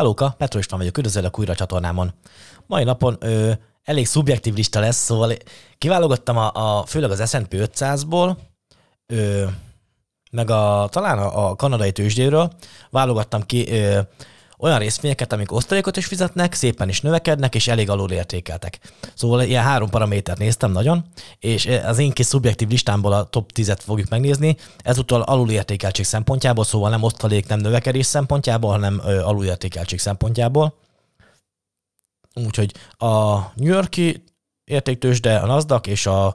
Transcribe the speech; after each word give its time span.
Hellóka, 0.00 0.34
Petro 0.38 0.58
István 0.58 0.78
vagyok, 0.78 0.98
üdvözlök 0.98 1.38
újra 1.38 1.52
a 1.52 1.56
csatornámon. 1.56 2.12
Mai 2.66 2.84
napon 2.84 3.16
ö, 3.20 3.52
elég 3.84 4.06
szubjektív 4.06 4.54
lista 4.54 4.80
lesz, 4.80 4.96
szóval 4.96 5.32
kiválogattam 5.78 6.36
a, 6.36 6.50
a 6.52 6.86
főleg 6.86 7.10
az 7.10 7.28
S&P 7.28 7.48
500-ból, 7.50 8.36
ö, 9.06 9.44
meg 10.30 10.50
a, 10.50 10.88
talán 10.90 11.18
a, 11.18 11.48
a 11.48 11.56
kanadai 11.56 11.92
tőzsdéről 11.92 12.52
válogattam 12.90 13.42
ki 13.42 13.70
ö, 13.70 14.00
olyan 14.60 14.78
részvényeket, 14.78 15.32
amik 15.32 15.52
osztalékot 15.52 15.96
is 15.96 16.06
fizetnek, 16.06 16.54
szépen 16.54 16.88
is 16.88 17.00
növekednek, 17.00 17.54
és 17.54 17.68
elég 17.68 17.90
alul 17.90 18.10
értékeltek. 18.10 18.78
Szóval 19.14 19.42
ilyen 19.42 19.62
három 19.62 19.90
paramétert 19.90 20.38
néztem 20.38 20.72
nagyon, 20.72 21.04
és 21.38 21.66
az 21.66 21.98
én 21.98 22.10
kis 22.10 22.26
szubjektív 22.26 22.68
listámból 22.68 23.12
a 23.12 23.24
top 23.24 23.50
10-et 23.54 23.78
fogjuk 23.80 24.08
megnézni. 24.08 24.56
Ezúttal 24.78 25.22
alulértékeltség 25.22 26.04
szempontjából, 26.04 26.64
szóval 26.64 26.90
nem 26.90 27.02
osztalék, 27.02 27.48
nem 27.48 27.60
növekedés 27.60 28.06
szempontjából, 28.06 28.70
hanem 28.70 29.00
alulértékeltség 29.04 29.98
szempontjából. 29.98 30.74
Úgyhogy 32.34 32.74
a 32.90 33.38
New 33.38 33.72
Yorki 33.72 34.24
értéktősde, 34.64 35.36
a 35.36 35.46
Nasdaq 35.46 35.90
és 35.90 36.06
a 36.06 36.34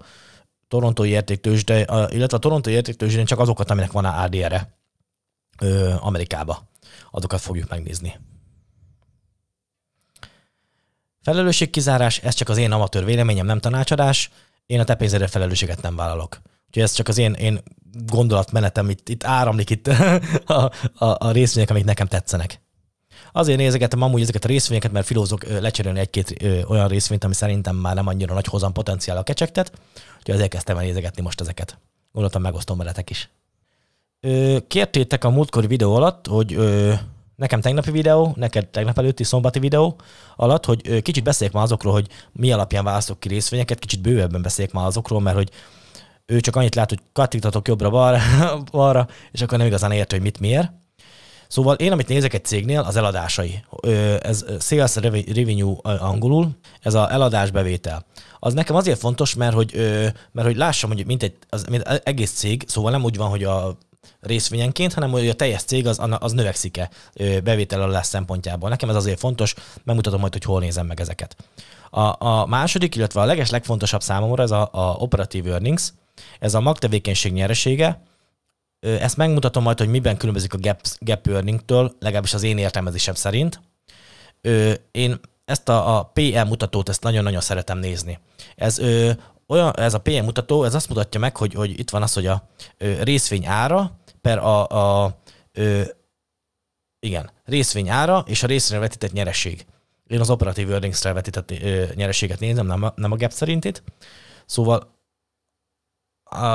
torontói 0.68 1.10
értéktősde, 1.10 1.80
illetve 2.10 2.38
a 2.38 2.40
torontói 2.40 2.74
értéktősdén 2.74 3.26
csak 3.26 3.40
azokat, 3.40 3.72
aminek 3.72 3.92
van 3.92 4.05
ADR-e 4.05 4.70
Amerikába 6.00 6.64
azokat 7.12 7.42
fogjuk 7.42 7.70
megnézni. 7.70 8.20
Felelősségkizárás, 11.22 12.18
ez 12.18 12.34
csak 12.34 12.50
az 12.50 12.58
én 12.58 12.72
amatőr 12.72 13.06
véleményem, 13.06 13.46
nem 13.46 13.60
tanácsadás. 13.60 14.30
Én 14.66 14.80
a 14.80 14.84
te 14.84 14.96
pénzedre 14.96 15.28
felelősséget 15.28 15.82
nem 15.82 15.96
vállalok. 15.96 16.42
Úgyhogy 16.68 16.84
ez 16.84 16.92
csak 16.92 17.08
az 17.08 17.18
én, 17.18 17.34
én 17.34 17.62
gondolatmenetem, 18.06 18.90
itt, 18.90 19.10
itt 19.10 19.24
áramlik 19.24 19.70
itt 19.70 19.88
a, 20.46 20.72
a, 20.96 21.16
a 21.27 21.32
részvények, 21.32 21.70
amik 21.70 21.84
nekem 21.84 22.08
tetszenek. 22.08 22.62
Azért 23.32 23.58
nézegetem 23.58 24.02
amúgy 24.02 24.22
ezeket 24.22 24.44
a 24.44 24.48
részvényeket, 24.48 24.92
mert 24.92 25.05
filózok 25.05 25.44
lecserélni 25.44 25.99
egy-két 25.99 26.44
olyan 26.68 26.88
részvényt, 26.88 27.24
ami 27.24 27.34
szerintem 27.34 27.76
már 27.76 27.96
nem 27.96 28.08
annyira 28.08 28.34
nagy 28.34 28.46
hozam 28.46 28.74
potenciál 28.74 29.18
a 29.18 29.24
kecsegtet, 29.24 29.72
úgyhogy 30.18 30.34
azért 30.36 30.49
kezdtem 30.49 30.77
el 30.77 30.84
nézegetni 30.84 31.22
most 31.22 31.42
ezeket. 31.42 31.80
Gondoltam, 32.12 32.42
megosztom 32.42 32.77
veletek 32.77 33.10
is. 33.10 33.30
Kértétek 34.68 35.23
a 35.23 35.29
múltkori 35.29 35.68
videó 35.68 35.95
alatt, 35.95 36.27
hogy 36.27 36.57
nekem 37.35 37.62
tegnapi 37.62 37.91
videó, 37.91 38.34
neked 38.35 38.68
tegnap 38.68 38.98
előtti 38.98 39.23
szombati 39.23 39.59
videó 39.59 39.95
alatt, 40.35 40.65
hogy 40.65 41.01
kicsit 41.01 41.23
beszéljek 41.23 41.55
már 41.55 41.63
azokról, 41.63 41.93
hogy 41.93 42.07
mi 42.31 42.51
alapján 42.51 42.84
választok 42.84 43.20
ki 43.20 43.27
részvényeket, 43.27 43.79
kicsit 43.79 44.01
bővebben 44.01 44.41
beszéljek 44.41 44.73
már 44.73 44.85
azokról, 44.85 45.21
mert 45.21 45.35
hogy 45.35 45.49
ő 46.26 46.40
csak 46.40 46.55
annyit 46.55 46.76
lát, 46.76 46.90
hogy 46.90 46.99
kattintatok 47.13 47.68
jobbra 47.68 47.90
balra, 48.71 49.07
és 49.31 49.41
akkor 49.41 49.57
nem 49.57 49.68
igazán 49.68 49.91
érti, 49.91 50.15
hogy 50.15 50.23
mit 50.23 50.40
miért. 50.40 50.71
Szóval 51.48 51.76
én, 51.76 51.91
amit 51.91 52.07
nézek 52.07 52.34
egy 52.34 52.46
cégnél, 52.46 52.79
az 52.79 52.96
eladásai. 52.96 53.63
Ez 54.20 54.46
sales 54.59 54.96
revenue 54.96 55.76
angolul, 55.81 56.49
ez 56.81 56.93
a 56.93 57.12
eladás 57.12 57.51
bevétel. 57.51 58.05
Az 58.40 58.53
nekem 58.53 58.76
azért 58.76 58.99
fontos, 58.99 59.35
mert 59.35 59.53
hogy, 59.53 59.73
mert 60.31 60.48
hogy 60.48 60.55
lássam, 60.55 60.90
hogy 60.90 61.05
mint 61.05 61.23
egy 61.23 61.34
az, 61.49 61.63
mint 61.63 61.84
egész 62.03 62.31
cég, 62.31 62.63
szóval 62.68 62.91
nem 62.91 63.03
úgy 63.03 63.18
van, 63.18 63.29
hogy 63.29 63.43
a 63.43 63.77
részvényenként, 64.20 64.94
hanem 64.94 65.12
hogy 65.12 65.30
a 65.30 65.34
teljes 65.34 65.64
cég 65.64 65.88
az, 65.88 66.00
az 66.20 66.31
növekszik-e 66.31 66.90
bevétel 67.44 67.88
lesz 67.90 68.08
szempontjából. 68.08 68.70
Nekem 68.70 68.90
ez 68.90 68.96
azért 68.96 69.20
fontos, 69.20 69.53
megmutatom 69.84 70.20
majd, 70.20 70.34
hogy 70.34 70.44
hol 70.44 70.59
nézem 70.59 70.86
meg 70.86 71.00
ezeket. 71.00 71.36
A, 71.90 72.26
a 72.26 72.46
második, 72.46 72.96
illetve 72.96 73.22
a 73.22 73.26
leges 73.26 73.50
legfontosabb 73.50 74.02
számomra 74.02 74.44
ez 74.44 74.52
a, 74.52 74.70
a 74.72 74.96
operatív 74.98 75.48
earnings, 75.48 75.94
ez 76.40 76.53
a 76.53 76.59
magtevékenység 76.59 77.34
nyeresége, 77.34 78.02
ezt 78.80 79.18
megmutatom 79.18 79.64
majd, 79.64 79.78
hogy 79.78 79.88
miben 79.88 80.18
különbözik 80.18 80.53
a 80.53 80.58
gap, 80.58 80.81
gap 81.00 81.28
earning-től, 81.28 81.96
legalábbis 82.00 82.34
az 82.34 82.44
én 82.44 82.58
értelmezésem 82.58 83.14
szerint. 83.14 83.59
Én 84.92 85.20
ezt 85.46 85.70
a, 85.70 85.98
a 85.98 86.12
PM 86.14 86.48
mutatót, 86.48 86.90
ezt 86.90 87.04
nagyon-nagyon 87.04 87.42
szeretem 87.42 87.80
nézni. 87.80 88.20
Ez 88.56 88.82
olyan, 89.48 89.80
ez 89.80 89.94
a 89.94 90.02
PM 90.02 90.24
mutató, 90.24 90.64
ez 90.64 90.76
azt 90.76 90.90
mutatja 90.90 91.20
meg, 91.20 91.38
hogy, 91.38 91.54
hogy 91.54 91.80
itt 91.80 91.90
van 91.90 92.02
az, 92.02 92.14
hogy 92.14 92.28
a 92.28 92.48
ö, 92.78 93.04
részvény 93.04 93.46
ára 93.46 94.00
per 94.22 94.38
a, 94.38 94.68
a 95.04 95.18
ö, 95.52 95.82
igen, 97.00 97.32
részvény 97.44 97.90
ára 97.90 98.24
és 98.28 98.44
a 98.44 98.48
részvényre 98.48 98.86
vetített 98.86 99.12
nyereség. 99.12 99.66
Én 100.08 100.20
az 100.20 100.30
operatív 100.30 100.72
earnings-re 100.72 101.14
vetített 101.14 101.52
ö, 101.52 101.86
nyereséget 101.96 102.40
nézem, 102.40 102.66
nem 102.66 102.84
a, 102.84 102.94
nem 102.96 103.12
a 103.12 103.16
gap 103.16 103.32
itt. 103.48 103.84
Szóval 104.46 104.94
a, 106.24 106.48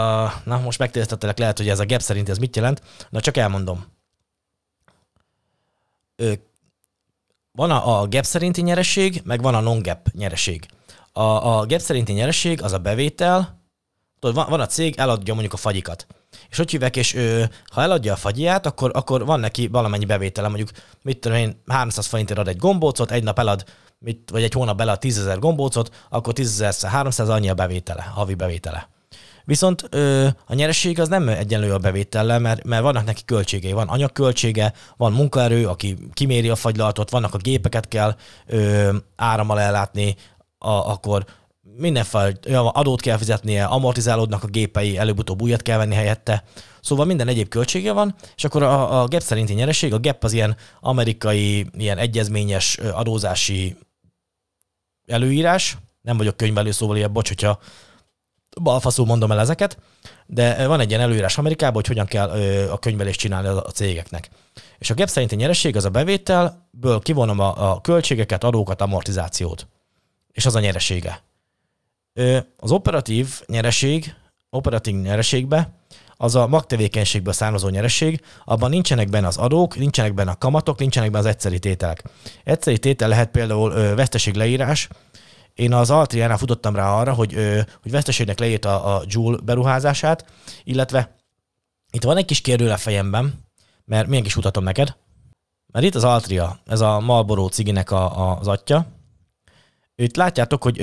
na, 0.44 0.58
most 0.58 0.78
megtéztettelek, 0.78 1.38
lehet, 1.38 1.56
hogy 1.56 1.68
ez 1.68 1.78
a 1.78 1.86
gap 1.86 2.00
szerint 2.00 2.28
ez 2.28 2.38
mit 2.38 2.56
jelent. 2.56 2.82
Na, 3.10 3.20
csak 3.20 3.36
elmondom. 3.36 3.84
Ö, 6.16 6.32
van 7.52 7.70
a, 7.70 8.00
a 8.00 8.08
gap 8.08 8.24
szerinti 8.24 8.62
nyereség, 8.62 9.20
meg 9.24 9.42
van 9.42 9.54
a 9.54 9.60
non-gap 9.60 10.08
nyereség. 10.12 10.66
A, 11.12 11.58
a 11.58 11.66
gap 11.66 11.80
szerinti 11.80 12.12
nyereség 12.12 12.62
az 12.62 12.72
a 12.72 12.78
bevétel, 12.78 13.60
tudod, 14.18 14.36
van, 14.36 14.46
van 14.48 14.60
a 14.60 14.66
cég, 14.66 14.94
eladja 14.98 15.32
mondjuk 15.32 15.54
a 15.54 15.56
fagyikat. 15.56 16.06
És 16.50 16.56
hogy 16.56 16.70
hívek, 16.70 16.96
és 16.96 17.14
ő, 17.14 17.50
ha 17.72 17.82
eladja 17.82 18.12
a 18.12 18.16
fagyját, 18.16 18.66
akkor, 18.66 18.90
akkor 18.94 19.24
van 19.24 19.40
neki 19.40 19.66
valamennyi 19.66 20.04
bevétele, 20.04 20.48
mondjuk 20.48 20.70
mit 21.02 21.18
tudom 21.18 21.38
én, 21.38 21.62
300 21.66 22.06
forintért 22.06 22.38
ad 22.38 22.48
egy 22.48 22.56
gombócot, 22.56 23.10
egy 23.10 23.22
nap 23.22 23.38
elad, 23.38 23.64
mit, 23.98 24.30
vagy 24.30 24.42
egy 24.42 24.52
hónap 24.52 24.80
elad 24.80 24.98
10 24.98 25.18
ezer 25.18 25.38
gombócot, 25.38 25.94
akkor 26.08 26.32
10 26.32 26.60
ezer 26.60 26.90
300 26.90 27.28
annyi 27.28 27.48
a 27.48 27.54
bevétele, 27.54 28.02
havi 28.02 28.34
bevétele. 28.34 28.88
Viszont 29.44 29.86
ö, 29.90 30.26
a 30.46 30.54
nyereség 30.54 31.00
az 31.00 31.08
nem 31.08 31.28
egyenlő 31.28 31.72
a 31.72 31.78
bevétellel, 31.78 32.38
mert, 32.38 32.64
mert 32.64 32.82
vannak 32.82 33.04
neki 33.04 33.24
költségei. 33.24 33.72
Van 33.72 33.88
anyagköltsége, 33.88 34.72
van 34.96 35.12
munkaerő, 35.12 35.66
aki 35.66 35.96
kiméri 36.12 36.48
a 36.48 36.56
fagylaltot, 36.56 37.10
vannak 37.10 37.34
a 37.34 37.38
gépeket 37.38 37.88
kell 37.88 38.16
ö, 38.46 38.96
árammal 39.16 39.60
ellátni, 39.60 40.16
a, 40.62 40.70
akkor 40.70 41.24
mindenféle 41.76 42.58
adót 42.58 43.00
kell 43.00 43.16
fizetnie, 43.16 43.64
amortizálódnak 43.64 44.42
a 44.42 44.46
gépei, 44.46 44.98
előbb-utóbb 44.98 45.42
újat 45.42 45.62
kell 45.62 45.78
venni 45.78 45.94
helyette. 45.94 46.44
Szóval 46.80 47.04
minden 47.04 47.28
egyéb 47.28 47.48
költsége 47.48 47.92
van, 47.92 48.14
és 48.36 48.44
akkor 48.44 48.62
a, 48.62 49.00
a 49.00 49.06
GAP 49.06 49.22
szerinti 49.22 49.52
nyereség, 49.52 49.92
a 49.92 50.00
GAP 50.00 50.24
az 50.24 50.32
ilyen 50.32 50.56
amerikai, 50.80 51.66
ilyen 51.76 51.98
egyezményes 51.98 52.78
adózási 52.78 53.76
előírás, 55.06 55.76
nem 56.02 56.16
vagyok 56.16 56.36
könyvelő, 56.36 56.70
szóval 56.70 56.96
ilyen 56.96 57.12
bocs, 57.12 57.28
hogyha 57.28 57.58
balfaszul 58.62 59.06
mondom 59.06 59.32
el 59.32 59.40
ezeket, 59.40 59.78
de 60.26 60.66
van 60.66 60.80
egy 60.80 60.88
ilyen 60.88 61.00
előírás 61.00 61.38
Amerikában, 61.38 61.74
hogy 61.74 61.86
hogyan 61.86 62.06
kell 62.06 62.28
a 62.70 62.78
könyvelést 62.78 63.20
csinálni 63.20 63.48
a 63.48 63.60
cégeknek. 63.60 64.30
És 64.78 64.90
a 64.90 64.94
GAP 64.94 65.08
szerinti 65.08 65.34
nyereség 65.34 65.76
az 65.76 65.84
a 65.84 65.90
bevételből 65.90 67.00
kivonom 67.00 67.38
a, 67.38 67.70
a 67.70 67.80
költségeket, 67.80 68.44
adókat, 68.44 68.80
amortizációt. 68.80 69.66
És 70.32 70.46
az 70.46 70.54
a 70.54 70.60
nyeresége. 70.60 71.22
Az 72.56 72.70
operatív 72.70 73.40
nyereség, 73.46 74.14
operatív 74.50 74.94
nyereségbe 74.94 75.78
az 76.16 76.34
a 76.34 76.46
magtevékenységből 76.46 77.32
származó 77.32 77.68
nyereség, 77.68 78.20
abban 78.44 78.70
nincsenek 78.70 79.08
benne 79.08 79.26
az 79.26 79.36
adók, 79.36 79.76
nincsenek 79.76 80.14
benne 80.14 80.30
a 80.30 80.36
kamatok, 80.36 80.78
nincsenek 80.78 81.10
benne 81.10 81.24
az 81.24 81.30
egyszeri 81.30 81.58
tételek. 81.58 82.02
Egyszeri 82.44 82.78
tétel 82.78 83.08
lehet 83.08 83.30
például 83.30 83.94
veszteség 83.94 84.34
leírás, 84.34 84.88
én 85.54 85.74
az 85.74 85.90
Altriánál 85.90 86.38
futottam 86.38 86.74
rá 86.74 86.92
arra, 86.92 87.12
hogy, 87.12 87.34
hogy 87.82 87.90
veszteségnek 87.90 88.38
leírta 88.38 88.84
a 88.84 89.02
Joule 89.06 89.38
beruházását, 89.44 90.24
illetve 90.64 91.16
itt 91.90 92.04
van 92.04 92.16
egy 92.16 92.24
kis 92.24 92.40
kérdő 92.40 92.70
a 92.70 92.76
fejemben, 92.76 93.44
mert 93.84 94.08
milyen 94.08 94.22
kis 94.22 94.34
mutatom 94.34 94.64
neked. 94.64 94.96
Mert 95.72 95.84
itt 95.84 95.94
az 95.94 96.04
Altria, 96.04 96.60
ez 96.66 96.80
a 96.80 97.00
Marlboro 97.00 97.48
ciginek 97.48 97.90
a, 97.90 98.28
a, 98.28 98.38
az 98.38 98.48
atya. 98.48 98.86
Itt 100.00 100.16
látjátok, 100.16 100.62
hogy 100.62 100.80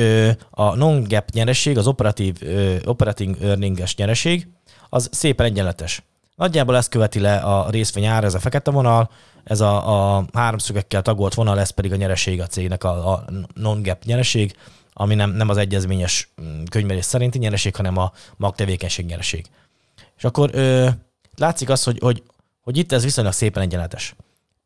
a 0.50 0.76
non-gap 0.76 1.30
nyereség, 1.30 1.78
az 1.78 1.88
operatív, 1.88 2.36
ö, 2.42 2.76
operating 2.86 3.38
earning-es 3.42 3.96
nyereség, 3.96 4.48
az 4.90 5.10
szépen 5.12 5.46
egyenletes. 5.46 6.04
Nagyjából 6.36 6.76
ezt 6.76 6.90
követi 6.90 7.20
le 7.20 7.38
a 7.38 7.70
részvény 7.70 8.06
ára, 8.06 8.26
ez 8.26 8.34
a 8.34 8.40
fekete 8.40 8.72
vonal, 8.72 9.10
ez 9.44 9.62
a, 9.62 10.16
a 10.18 10.26
háromszögekkel 10.34 11.02
tagolt 11.02 11.34
vonal, 11.34 11.60
ez 11.60 11.70
pedig 11.70 11.92
a 11.92 11.96
nyereség 11.96 12.42
a 12.42 12.48
cégnek, 12.48 12.84
a, 12.84 13.12
a 13.12 13.26
non-gap 13.54 14.04
nyereség, 14.04 14.56
ami 14.94 15.16
nem, 15.16 15.30
nem 15.32 15.50
az 15.50 15.58
egyezményes 15.58 16.30
mm, 16.42 16.64
könyvelés 16.70 17.06
szerinti 17.06 17.38
nyereség, 17.38 17.76
hanem 17.76 17.98
a 17.98 18.12
magtevékenység 18.36 19.06
nyereség. 19.06 19.46
És 20.18 20.24
akkor 20.24 20.50
ö, 20.54 20.90
látszik 21.36 21.70
az, 21.70 21.84
hogy, 21.84 22.00
hogy, 22.00 22.24
hogy 22.62 22.78
itt 22.78 22.92
ez 22.92 23.04
viszonylag 23.04 23.34
szépen 23.34 23.64
egyenletes. 23.64 24.16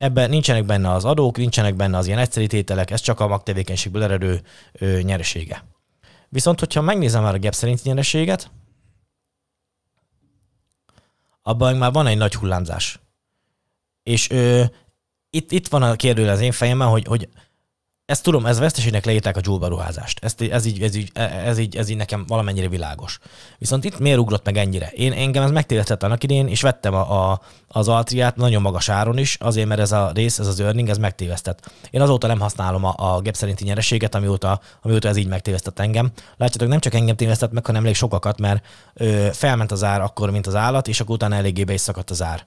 Ebben 0.02 0.30
nincsenek 0.30 0.66
benne 0.66 0.92
az 0.92 1.06
adók, 1.06 1.38
nincsenek 1.38 1.76
benne 1.76 1.98
az 1.98 2.08
ilyen 2.08 2.20
egyszerű 2.20 2.48
ez 2.68 3.02
csak 3.02 3.20
a 3.20 3.28
magtevékenységből 3.28 4.04
eredő 4.04 4.42
ö, 4.72 5.00
nyeresége. 5.02 5.66
Viszont, 6.30 6.60
hogyha 6.60 6.82
megnézem 6.82 7.24
már 7.24 7.34
a 7.34 7.40
gap 7.40 7.54
szerinti 7.54 7.90
nyereséget, 7.90 8.52
abban 11.42 11.76
már 11.76 11.92
van 11.92 12.08
egy 12.08 12.18
nagy 12.18 12.36
hullámzás. 12.36 13.00
És 14.04 14.30
ö, 14.30 14.64
itt, 15.30 15.52
itt 15.52 15.68
van 15.68 15.84
a 15.84 15.96
kérdő 15.96 16.30
az 16.30 16.40
én 16.40 16.52
fejemben, 16.52 16.88
hogy, 16.88 17.06
hogy 17.06 17.30
ezt 18.12 18.24
tudom, 18.24 18.46
ez 18.46 18.60
veszteségnek 18.60 19.06
leírták 19.06 19.38
a 19.38 19.40
Joule 19.44 19.60
beruházást. 19.60 20.24
Ezt, 20.24 20.42
ez, 20.42 20.66
így, 20.66 20.82
ez, 20.82 20.96
így, 20.96 21.12
ez, 21.46 21.58
így, 21.58 21.76
ez 21.76 21.90
így 21.90 21.98
nekem 21.98 22.26
valamennyire 22.28 22.68
világos. 22.68 23.20
Viszont 23.58 23.84
itt 23.84 24.00
miért 24.00 24.20
ugrott 24.20 24.46
meg 24.46 24.58
ennyire? 24.58 24.90
Én 24.90 25.12
engem 25.12 25.44
ez 25.44 25.52
megtévesztett 25.52 26.04
annak 26.04 26.24
idén, 26.24 26.48
és 26.48 26.62
vettem 26.62 26.94
a, 26.94 27.32
a, 27.32 27.42
az 27.68 27.88
Altriát 27.88 28.36
nagyon 28.36 28.62
magas 28.62 28.90
áron 28.90 29.18
is, 29.18 29.38
azért, 29.40 29.68
mert 29.68 29.82
ez 29.82 29.92
a 29.92 30.12
rész, 30.14 30.40
ez 30.40 30.48
az 30.48 30.60
earning, 30.60 30.90
ez 30.90 30.98
megtévesztett. 30.98 31.72
Én 31.90 32.02
azóta 32.02 32.28
nem 32.28 32.40
használom 32.40 32.84
a, 32.86 32.94
a 32.98 33.22
gap 33.22 33.36
szerinti 33.36 33.64
nyereséget, 33.64 34.16
amióta, 34.16 34.60
amióta 34.82 35.08
ez 35.08 35.18
így 35.18 35.28
megtévesztett 35.28 35.80
engem. 35.80 36.12
Látjátok, 36.38 36.68
nem 36.68 36.80
csak 36.80 36.94
engem 36.94 37.16
tévesztett 37.16 37.52
meg, 37.52 37.66
hanem 37.66 37.84
elég 37.84 37.96
sokakat, 37.96 38.40
mert 38.40 38.66
ö, 38.94 39.28
felment 39.34 39.72
az 39.72 39.84
ár 39.84 40.02
akkor, 40.02 40.32
mint 40.32 40.48
az 40.48 40.56
állat, 40.56 40.88
és 40.88 41.00
akkor 41.00 41.16
utána 41.16 41.36
eléggé 41.36 41.64
be 41.64 41.74
is 41.74 41.82
szakadt 41.82 42.10
az 42.10 42.22
ár, 42.22 42.46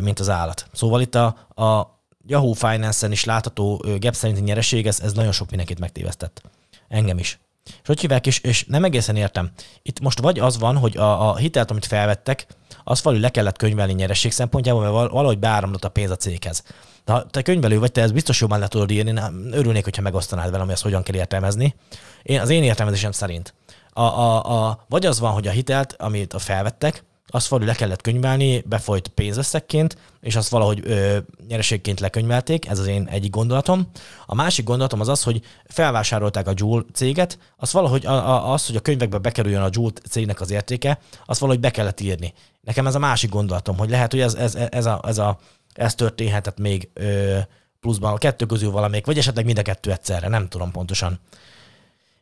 mint 0.00 0.20
az 0.20 0.28
állat. 0.28 0.66
Szóval 0.72 1.00
itt 1.00 1.14
a, 1.14 1.26
a 1.62 1.95
Yahoo 2.26 2.52
Finance-en 2.52 3.12
is 3.12 3.24
látható 3.24 3.84
gap 3.98 4.14
szerinti 4.14 4.40
nyereség, 4.40 4.86
ez, 4.86 5.00
ez 5.00 5.12
nagyon 5.12 5.32
sok 5.32 5.48
mindenkit 5.48 5.78
megtévesztett. 5.78 6.42
Engem 6.88 7.18
is. 7.18 7.40
És 7.64 7.86
hogy 7.86 8.00
hívják, 8.00 8.26
és, 8.26 8.38
és 8.38 8.64
nem 8.64 8.84
egészen 8.84 9.16
értem. 9.16 9.50
Itt 9.82 10.00
most 10.00 10.20
vagy 10.20 10.38
az 10.38 10.58
van, 10.58 10.76
hogy 10.76 10.96
a, 10.96 11.28
a 11.28 11.36
hitelt, 11.36 11.70
amit 11.70 11.86
felvettek, 11.86 12.46
azt 12.84 13.02
valahogy 13.02 13.24
le 13.24 13.30
kellett 13.30 13.56
könyvelni 13.56 13.92
nyereség 13.92 14.32
szempontjából, 14.32 14.82
mert 14.82 15.10
valahogy 15.10 15.38
beáramlott 15.38 15.84
a 15.84 15.88
pénz 15.88 16.10
a 16.10 16.16
céghez. 16.16 16.62
De 17.04 17.12
ha 17.12 17.26
te 17.26 17.42
könyvelő 17.42 17.78
vagy, 17.78 17.92
te 17.92 18.02
ez 18.02 18.12
biztos 18.12 18.40
jobban 18.40 18.58
le 18.58 18.68
tudod 18.68 18.90
írni, 18.90 19.20
örülnék, 19.50 19.84
hogyha 19.84 20.02
megosztanád 20.02 20.50
velem, 20.50 20.64
hogy 20.64 20.74
ezt 20.74 20.82
hogyan 20.82 21.02
kell 21.02 21.14
értelmezni. 21.16 21.74
Én, 22.22 22.40
az 22.40 22.50
én 22.50 22.62
értelmezésem 22.62 23.12
szerint. 23.12 23.54
A, 23.92 24.00
a, 24.02 24.66
a, 24.66 24.84
vagy 24.88 25.06
az 25.06 25.20
van, 25.20 25.32
hogy 25.32 25.46
a 25.46 25.50
hitelt, 25.50 25.92
amit 25.98 26.32
a 26.32 26.38
felvettek, 26.38 27.04
azt 27.26 27.48
valahogy 27.48 27.72
le 27.72 27.78
kellett 27.78 28.00
könyvelni, 28.00 28.62
befolyt 28.66 29.08
pénzösszegként, 29.08 29.96
és 30.20 30.36
azt 30.36 30.48
valahogy 30.48 30.80
ö, 30.84 31.18
nyereségként 31.48 32.00
lekönyvelték, 32.00 32.66
ez 32.66 32.78
az 32.78 32.86
én 32.86 33.06
egyik 33.10 33.30
gondolatom. 33.30 33.90
A 34.26 34.34
másik 34.34 34.64
gondolatom 34.64 35.00
az 35.00 35.08
az, 35.08 35.22
hogy 35.22 35.40
felvásárolták 35.64 36.46
a 36.46 36.52
Joule 36.54 36.84
céget, 36.92 37.38
az 37.56 37.72
valahogy 37.72 38.06
a, 38.06 38.12
a, 38.12 38.52
az, 38.52 38.66
hogy 38.66 38.76
a 38.76 38.80
könyvekbe 38.80 39.18
bekerüljön 39.18 39.62
a 39.62 39.68
Joule 39.70 39.92
cégnek 40.10 40.40
az 40.40 40.50
értéke, 40.50 40.98
azt 41.26 41.40
valahogy 41.40 41.60
be 41.60 41.70
kellett 41.70 42.00
írni. 42.00 42.32
Nekem 42.60 42.86
ez 42.86 42.94
a 42.94 42.98
másik 42.98 43.30
gondolatom, 43.30 43.76
hogy 43.76 43.90
lehet, 43.90 44.10
hogy 44.10 44.20
ez, 44.20 44.34
ez, 44.34 44.54
ez, 44.54 44.86
a, 44.86 45.00
ez, 45.06 45.18
a, 45.18 45.38
ez 45.72 45.94
történhetett 45.94 46.58
még 46.58 46.90
ö, 46.94 47.38
pluszban, 47.80 48.12
a 48.12 48.18
kettő 48.18 48.46
közül 48.46 48.70
valamelyik, 48.70 49.06
vagy 49.06 49.18
esetleg 49.18 49.44
mind 49.44 49.58
a 49.58 49.62
kettő 49.62 49.92
egyszerre, 49.92 50.28
nem 50.28 50.48
tudom 50.48 50.70
pontosan. 50.70 51.20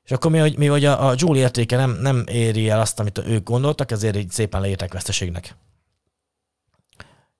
És 0.05 0.11
akkor 0.11 0.31
mi, 0.31 0.39
hogy, 0.39 0.59
mi, 0.59 0.67
hogy 0.67 0.85
a, 0.85 1.09
a 1.09 1.15
Joule 1.17 1.39
értéke 1.39 1.77
nem, 1.77 1.91
nem 2.01 2.25
éri 2.27 2.69
el 2.69 2.81
azt, 2.81 3.01
amit 3.01 3.19
ők 3.19 3.45
gondoltak, 3.49 3.91
ezért 3.91 4.17
így 4.17 4.31
szépen 4.31 4.61
leírták 4.61 4.93
veszteségnek. 4.93 5.57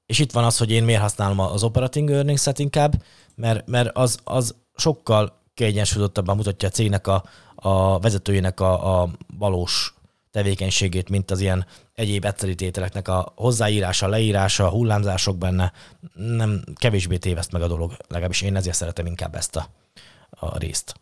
És 0.07 0.19
itt 0.19 0.33
van 0.33 0.45
az, 0.45 0.59
hogy 0.59 0.71
én 0.71 0.85
miért 0.85 1.01
használom 1.01 1.41
az 1.41 1.63
operating 1.63 2.11
earnings-et 2.11 2.59
inkább, 2.59 3.03
mert, 3.35 3.67
mert 3.67 3.97
az, 3.97 4.19
az 4.25 4.55
sokkal 4.77 5.43
kiegyensúlyozottabban 5.55 6.37
mutatja 6.37 6.69
a 6.69 6.71
cégnek 6.71 7.07
a, 7.07 7.25
a 7.55 7.99
vezetőjének 7.99 8.61
a, 8.61 9.01
a 9.01 9.11
valós 9.39 9.95
tevékenységét, 10.31 11.09
mint 11.09 11.31
az 11.31 11.41
ilyen 11.41 11.67
egyéb 11.95 12.25
egyszeri 12.25 12.55
tételeknek 12.55 13.09
a 13.09 13.33
hozzáírása, 13.37 14.09
leírása, 14.09 14.67
a 14.67 14.71
hullámzások 14.71 15.39
benne, 15.39 15.73
nem 16.15 16.65
kevésbé 16.75 17.17
téveszt 17.17 17.53
meg 17.53 17.63
a 17.63 17.69
dolog, 17.69 17.97
legalábbis 18.09 18.43
én 18.43 18.57
ezért 18.57 18.77
szeretem 18.77 19.07
inkább 19.07 19.35
ezt 19.35 19.57
a, 19.57 19.69
a 20.31 20.59
részt. 20.59 20.95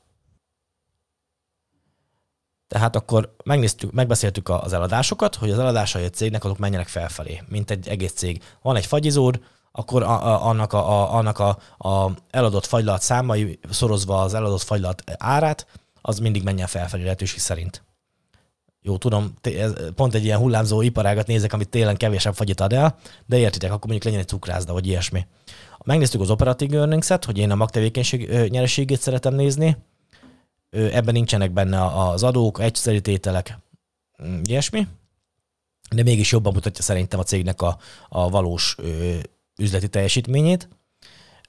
Tehát 2.72 2.96
akkor 2.96 3.34
megnéztük, 3.44 3.92
megbeszéltük 3.92 4.48
az 4.48 4.72
eladásokat, 4.72 5.34
hogy 5.34 5.50
az 5.50 5.58
eladásai 5.58 6.04
a 6.04 6.10
cégnek 6.10 6.44
azok 6.44 6.58
menjenek 6.58 6.88
felfelé, 6.88 7.42
mint 7.48 7.70
egy 7.70 7.88
egész 7.88 8.12
cég. 8.12 8.42
Van 8.62 8.76
egy 8.76 8.86
fagyizód, 8.86 9.40
akkor 9.72 10.02
a, 10.02 10.26
a, 10.26 10.46
annak, 10.46 10.72
a, 10.72 10.90
a, 10.90 11.14
annak 11.14 11.38
a, 11.38 11.58
a 11.78 12.10
eladott 12.30 12.66
fagylat 12.66 13.02
számai 13.02 13.58
szorozva 13.70 14.20
az 14.20 14.34
eladott 14.34 14.62
fagylat 14.62 15.02
árát, 15.19 15.66
az 16.02 16.19
mindig 16.19 16.42
menjen 16.42 16.66
felfelé 16.66 17.02
lehetőség 17.02 17.38
szerint. 17.38 17.84
Jó, 18.80 18.96
tudom, 18.96 19.34
pont 19.94 20.14
egy 20.14 20.24
ilyen 20.24 20.38
hullámzó 20.38 20.82
iparágat 20.82 21.26
nézek, 21.26 21.52
amit 21.52 21.69
télen 21.69 21.96
kevésebb 21.96 22.34
fagyit 22.34 22.60
ad 22.60 22.72
el, 22.72 22.98
de 23.26 23.38
értitek, 23.38 23.70
akkor 23.70 23.90
mondjuk 23.90 24.04
legyen 24.04 24.20
egy 24.20 24.28
cukrászda, 24.28 24.72
vagy 24.72 24.86
ilyesmi. 24.86 25.26
Megnéztük 25.84 26.20
az 26.20 26.30
operatív 26.30 26.74
earnings 26.74 27.08
hogy 27.24 27.38
én 27.38 27.50
a 27.50 27.54
magtevékenység 27.54 28.48
nyereségét 28.48 29.00
szeretem 29.00 29.34
nézni, 29.34 29.76
ebben 30.72 31.14
nincsenek 31.14 31.50
benne 31.50 31.84
az 31.84 32.22
adók, 32.22 32.60
egyszerű 32.60 32.98
tételek, 32.98 33.58
mm, 34.22 34.40
ilyesmi, 34.44 34.86
de 35.90 36.02
mégis 36.02 36.32
jobban 36.32 36.52
mutatja 36.52 36.82
szerintem 36.82 37.19
a 37.19 37.22
cégnek 37.22 37.62
a, 37.62 37.78
a 38.08 38.30
valós 38.30 38.74
ö, 38.78 39.19
üzleti 39.58 39.88
teljesítményét. 39.88 40.69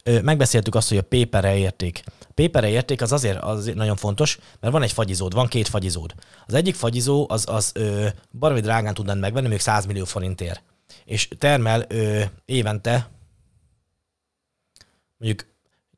Ö, 0.04 0.22
megbeszéltük 0.22 0.76
azt, 0.76 0.90
hogy 0.90 0.98
a 0.98 1.02
pépere 1.02 1.56
érték. 1.58 2.04
Pépere 2.34 2.70
érték 2.70 3.02
az 3.02 3.12
azért, 3.12 3.42
azért 3.42 3.78
nagyon 3.78 3.96
fontos, 3.96 4.40
mert 4.60 4.74
van 4.74 4.82
egy 4.82 4.92
fagyizód, 4.92 5.34
van 5.34 5.48
két 5.48 5.68
fagyizód. 5.68 6.14
Az 6.46 6.54
egyik 6.54 6.76
fagyizó 6.76 7.26
az, 7.30 7.46
az 7.50 7.72
ö, 7.74 8.08
baromi 8.32 8.62
drágán 8.62 8.94
tudnád 8.94 9.20
megvenni, 9.20 9.48
még 9.48 9.60
100 9.60 9.86
millió 9.86 10.06
forintért. 10.06 10.64
És 11.06 11.28
termel 11.38 11.86
ö, 11.88 12.24
évente 12.46 13.10
mondjuk 15.18 15.48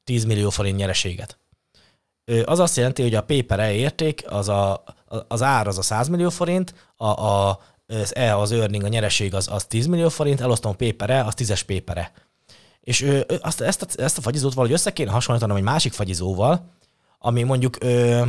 10 0.03 0.25
millió 0.25 0.49
forint 0.49 0.77
nyereséget 0.77 1.37
az 2.45 2.59
azt 2.59 2.75
jelenti, 2.75 3.01
hogy 3.01 3.15
a 3.15 3.23
pépere 3.23 3.73
érték, 3.73 4.23
az, 4.27 4.49
a, 4.49 4.83
az 5.27 5.41
ár 5.41 5.67
az 5.67 5.77
a 5.77 5.81
100 5.81 6.07
millió 6.07 6.29
forint, 6.29 6.73
a, 6.95 7.05
a, 7.05 7.59
az 7.87 8.15
E, 8.15 8.37
az 8.37 8.51
earning, 8.51 8.83
a 8.83 8.87
nyereség 8.87 9.33
az, 9.33 9.47
az 9.51 9.65
10 9.65 9.85
millió 9.85 10.09
forint, 10.09 10.41
elosztom 10.41 10.71
a 10.71 10.75
pépere, 10.75 11.23
az 11.23 11.33
10-es 11.37 11.61
pépere. 11.65 12.11
És 12.81 13.01
ö, 13.01 13.21
azt, 13.41 13.61
ezt, 13.61 13.81
a, 13.81 14.01
ezt 14.01 14.17
a 14.17 14.21
fagyizót 14.21 14.53
valahogy 14.53 14.75
össze 14.75 14.93
kéne 14.93 15.11
hasonlítanom 15.11 15.57
egy 15.57 15.63
másik 15.63 15.93
fagyizóval, 15.93 16.69
ami 17.19 17.43
mondjuk 17.43 17.77
ö, 17.79 18.21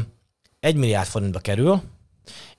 1 0.61 0.77
milliárd 0.77 1.09
forintba 1.09 1.39
kerül, 1.39 1.83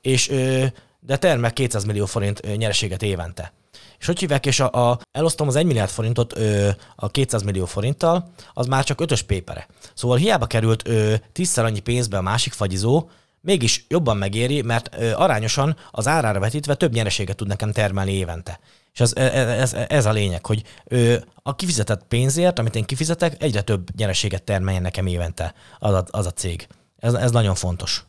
és 0.01 0.29
ö, 0.29 0.65
de 0.99 1.17
termel 1.17 1.53
200 1.53 1.83
millió 1.83 2.05
forint 2.05 2.57
nyereséget 2.57 3.01
évente 3.03 3.53
és 3.99 4.05
hogy 4.05 4.19
hívják, 4.19 4.45
és 4.45 4.59
a, 4.59 4.89
a, 4.89 4.99
elosztom 5.11 5.47
az 5.47 5.55
1 5.55 5.65
milliárd 5.65 5.89
forintot 5.89 6.37
ö, 6.37 6.69
a 6.95 7.09
200 7.09 7.41
millió 7.43 7.65
forinttal, 7.65 8.29
az 8.53 8.65
már 8.65 8.83
csak 8.83 9.01
ötös 9.01 9.21
pépere. 9.21 9.67
Szóval 9.93 10.17
hiába 10.17 10.45
került 10.45 10.87
ö, 10.87 11.13
tízszer 11.31 11.65
annyi 11.65 11.79
pénzbe 11.79 12.17
a 12.17 12.21
másik 12.21 12.53
fagyizó, 12.53 13.09
mégis 13.41 13.85
jobban 13.87 14.17
megéri, 14.17 14.61
mert 14.61 14.95
ö, 14.97 15.11
arányosan 15.11 15.75
az 15.91 16.07
árára 16.07 16.39
vetítve 16.39 16.75
több 16.75 16.93
nyereséget 16.93 17.35
tud 17.35 17.47
nekem 17.47 17.71
termelni 17.71 18.11
évente. 18.11 18.59
És 18.93 18.99
ez, 18.99 19.13
ez, 19.15 19.73
ez 19.73 20.05
a 20.05 20.11
lényeg, 20.11 20.45
hogy 20.45 20.63
ö, 20.85 21.15
a 21.43 21.55
kifizetett 21.55 22.03
pénzért, 22.07 22.59
amit 22.59 22.75
én 22.75 22.85
kifizetek, 22.85 23.43
egyre 23.43 23.61
több 23.61 23.87
nyereséget 23.95 24.43
termeljen 24.43 24.81
nekem 24.81 25.07
évente 25.07 25.53
az 25.79 25.93
a, 25.93 26.05
az 26.09 26.25
a 26.25 26.31
cég. 26.31 26.67
Ez, 26.99 27.13
ez 27.13 27.31
nagyon 27.31 27.55
fontos. 27.55 28.05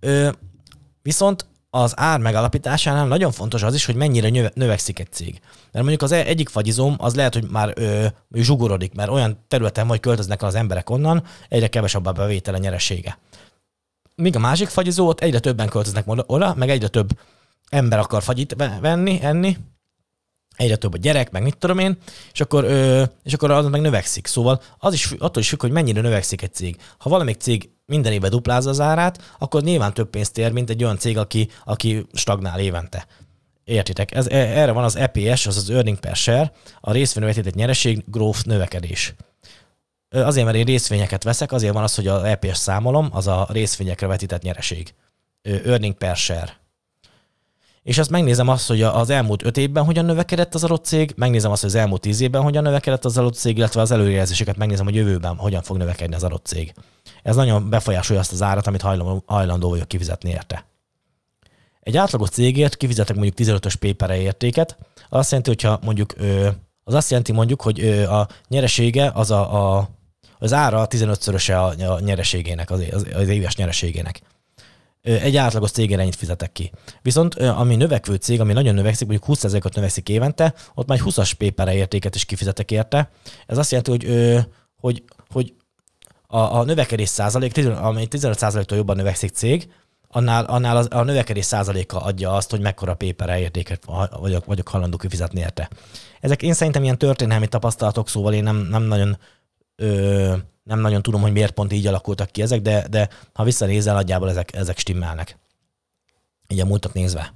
Ö, 0.00 0.30
viszont 1.02 1.46
az 1.70 1.92
ár 1.96 2.18
megalapításánál 2.18 3.06
nagyon 3.06 3.32
fontos 3.32 3.62
az 3.62 3.74
is, 3.74 3.84
hogy 3.84 3.94
mennyire 3.94 4.50
növekszik 4.54 4.98
egy 4.98 5.12
cég. 5.12 5.40
Mert 5.40 5.84
mondjuk 5.84 6.02
az 6.02 6.12
e- 6.12 6.24
egyik 6.24 6.48
fagyizóm 6.48 6.94
az 6.98 7.14
lehet, 7.14 7.34
hogy 7.34 7.50
már 7.50 7.72
ö, 7.76 8.06
zsugorodik, 8.32 8.94
mert 8.94 9.10
olyan 9.10 9.44
területen 9.48 9.86
vagy 9.86 10.00
költöznek 10.00 10.42
az 10.42 10.54
emberek 10.54 10.90
onnan, 10.90 11.24
egyre 11.48 11.68
kevesebb 11.68 12.06
a 12.06 12.12
bevétele 12.12 12.58
nyeresége. 12.58 13.18
Míg 14.14 14.36
a 14.36 14.38
másik 14.38 14.68
fagyizó, 14.68 15.08
ott 15.08 15.20
egyre 15.20 15.38
többen 15.38 15.68
költöznek 15.68 16.04
oda, 16.06 16.54
meg 16.54 16.70
egyre 16.70 16.88
több 16.88 17.18
ember 17.68 17.98
akar 17.98 18.22
fagyit 18.22 18.56
venni, 18.80 19.18
enni, 19.22 19.56
egyre 20.56 20.76
több 20.76 20.94
a 20.94 20.96
gyerek, 20.96 21.30
meg 21.30 21.42
mit 21.42 21.56
tudom 21.56 21.78
én, 21.78 21.96
és 22.32 22.40
akkor, 22.40 22.64
ö, 22.64 23.02
és 23.22 23.32
akkor 23.32 23.50
az 23.50 23.66
meg 23.66 23.80
növekszik. 23.80 24.26
Szóval 24.26 24.62
az 24.78 24.92
is 24.92 25.12
attól 25.18 25.42
is 25.42 25.48
függ, 25.48 25.60
hogy 25.60 25.70
mennyire 25.70 26.00
növekszik 26.00 26.42
egy 26.42 26.54
cég. 26.54 26.76
Ha 26.98 27.10
valamelyik 27.10 27.40
cég 27.40 27.70
minden 27.90 28.12
évben 28.12 28.30
duplázza 28.30 28.70
az 28.70 28.80
árát, 28.80 29.34
akkor 29.38 29.62
nyilván 29.62 29.94
több 29.94 30.10
pénzt 30.10 30.38
ér, 30.38 30.52
mint 30.52 30.70
egy 30.70 30.84
olyan 30.84 30.98
cég, 30.98 31.18
aki, 31.18 31.48
aki 31.64 32.06
stagnál 32.12 32.60
évente. 32.60 33.06
Értitek? 33.64 34.14
Ez, 34.14 34.26
e, 34.26 34.36
erre 34.36 34.72
van 34.72 34.84
az 34.84 34.96
EPS, 34.96 35.46
az 35.46 35.56
az 35.56 35.70
Earning 35.70 35.98
Per 35.98 36.16
Share, 36.16 36.52
a 36.80 36.92
részvényre 36.92 37.28
vetített 37.28 37.54
nyereség, 37.54 38.04
growth 38.06 38.46
növekedés. 38.46 39.14
Azért, 40.08 40.46
mert 40.46 40.56
én 40.56 40.64
részvényeket 40.64 41.22
veszek, 41.22 41.52
azért 41.52 41.72
van 41.72 41.82
az, 41.82 41.94
hogy 41.94 42.06
az 42.06 42.22
EPS 42.22 42.56
számolom, 42.56 43.08
az 43.12 43.26
a 43.26 43.46
részvényekre 43.50 44.06
vetített 44.06 44.42
nyereség. 44.42 44.94
Earning 45.42 45.94
Per 45.94 46.16
Share 46.16 46.60
és 47.82 47.98
azt 47.98 48.10
megnézem 48.10 48.48
azt, 48.48 48.68
hogy 48.68 48.82
az 48.82 49.10
elmúlt 49.10 49.44
öt 49.44 49.56
évben 49.56 49.84
hogyan 49.84 50.04
növekedett 50.04 50.54
az 50.54 50.64
adott 50.64 50.84
cég, 50.84 51.12
megnézem 51.16 51.50
azt, 51.50 51.60
hogy 51.60 51.70
az 51.70 51.76
elmúlt 51.76 52.00
tíz 52.00 52.20
évben 52.20 52.42
hogyan 52.42 52.62
növekedett 52.62 53.04
az 53.04 53.18
adott 53.18 53.34
cég, 53.34 53.56
illetve 53.56 53.80
az 53.80 53.90
előrejelzéseket 53.90 54.56
megnézem, 54.56 54.84
hogy 54.84 54.94
jövőben 54.94 55.36
hogyan 55.36 55.62
fog 55.62 55.76
növekedni 55.76 56.14
az 56.14 56.24
adott 56.24 56.46
cég. 56.46 56.74
Ez 57.22 57.36
nagyon 57.36 57.68
befolyásolja 57.68 58.20
azt 58.20 58.32
az 58.32 58.42
árat, 58.42 58.66
amit 58.66 58.82
hajlandó 59.26 59.68
vagyok 59.68 59.88
kifizetni 59.88 60.30
érte. 60.30 60.64
Egy 61.80 61.96
átlagos 61.96 62.28
cégért 62.28 62.76
kifizetek 62.76 63.16
mondjuk 63.16 63.36
15-ös 63.38 63.74
pépere 63.78 64.20
értéket, 64.20 64.76
az 65.08 65.18
azt 65.18 65.30
jelenti, 65.30 65.50
hogyha 65.50 65.78
mondjuk 65.82 66.14
az 66.84 66.94
azt 66.94 67.10
jelenti 67.10 67.32
mondjuk, 67.32 67.62
hogy 67.62 67.80
a 67.88 68.28
nyeresége 68.48 69.10
az 69.14 69.30
a, 69.30 69.76
a 69.76 69.88
az 70.42 70.52
ára 70.52 70.86
15-szöröse 70.90 71.76
a 71.88 72.00
nyereségének, 72.00 72.70
az, 72.70 72.82
az, 72.90 73.06
az 73.14 73.28
éves 73.28 73.56
nyereségének 73.56 74.20
egy 75.02 75.36
átlagos 75.36 75.70
cégére 75.70 76.00
ennyit 76.00 76.16
fizetek 76.16 76.52
ki. 76.52 76.72
Viszont 77.02 77.34
ami 77.34 77.76
növekvő 77.76 78.14
cég, 78.14 78.40
ami 78.40 78.52
nagyon 78.52 78.74
növekszik, 78.74 79.06
mondjuk 79.06 79.38
20%-ot 79.38 79.74
növekszik 79.74 80.08
évente, 80.08 80.54
ott 80.74 80.86
már 80.86 80.98
egy 80.98 81.04
20-as 81.06 81.32
pépere 81.38 81.74
értéket 81.74 82.14
is 82.14 82.24
kifizetek 82.24 82.70
érte. 82.70 83.10
Ez 83.46 83.58
azt 83.58 83.70
jelenti, 83.70 83.90
hogy, 83.90 84.44
hogy, 84.76 85.02
hogy 85.30 85.54
a, 86.26 86.38
a 86.38 86.64
növekedés 86.64 87.08
százalék, 87.08 87.66
amely 87.66 88.06
15 88.06 88.38
százaléktól 88.38 88.76
jobban 88.76 88.96
növekszik 88.96 89.30
cég, 89.30 89.68
annál, 90.08 90.44
annál 90.44 90.76
az, 90.76 90.88
a 90.90 91.02
növekedés 91.02 91.44
százaléka 91.44 92.00
adja 92.00 92.32
azt, 92.32 92.50
hogy 92.50 92.60
mekkora 92.60 92.94
paper 92.94 93.38
értéket 93.38 93.84
vagyok, 94.20 94.44
vagyok 94.44 94.68
hajlandó 94.68 94.96
kifizetni 94.96 95.40
érte. 95.40 95.70
Ezek 96.20 96.42
én 96.42 96.52
szerintem 96.52 96.82
ilyen 96.82 96.98
történelmi 96.98 97.46
tapasztalatok, 97.46 98.08
szóval 98.08 98.34
én 98.34 98.42
nem, 98.42 98.56
nem 98.56 98.82
nagyon 98.82 99.18
ö, 99.80 100.36
nem 100.62 100.80
nagyon 100.80 101.02
tudom, 101.02 101.20
hogy 101.20 101.32
miért 101.32 101.52
pont 101.52 101.72
így 101.72 101.86
alakultak 101.86 102.30
ki 102.30 102.42
ezek, 102.42 102.60
de, 102.60 102.88
de 102.88 103.08
ha 103.32 103.44
visszanézel, 103.44 103.94
nagyjából 103.94 104.30
ezek, 104.30 104.54
ezek 104.54 104.78
stimmelnek. 104.78 105.38
Így 106.48 106.60
a 106.60 106.64
múltat 106.64 106.94
nézve. 106.94 107.32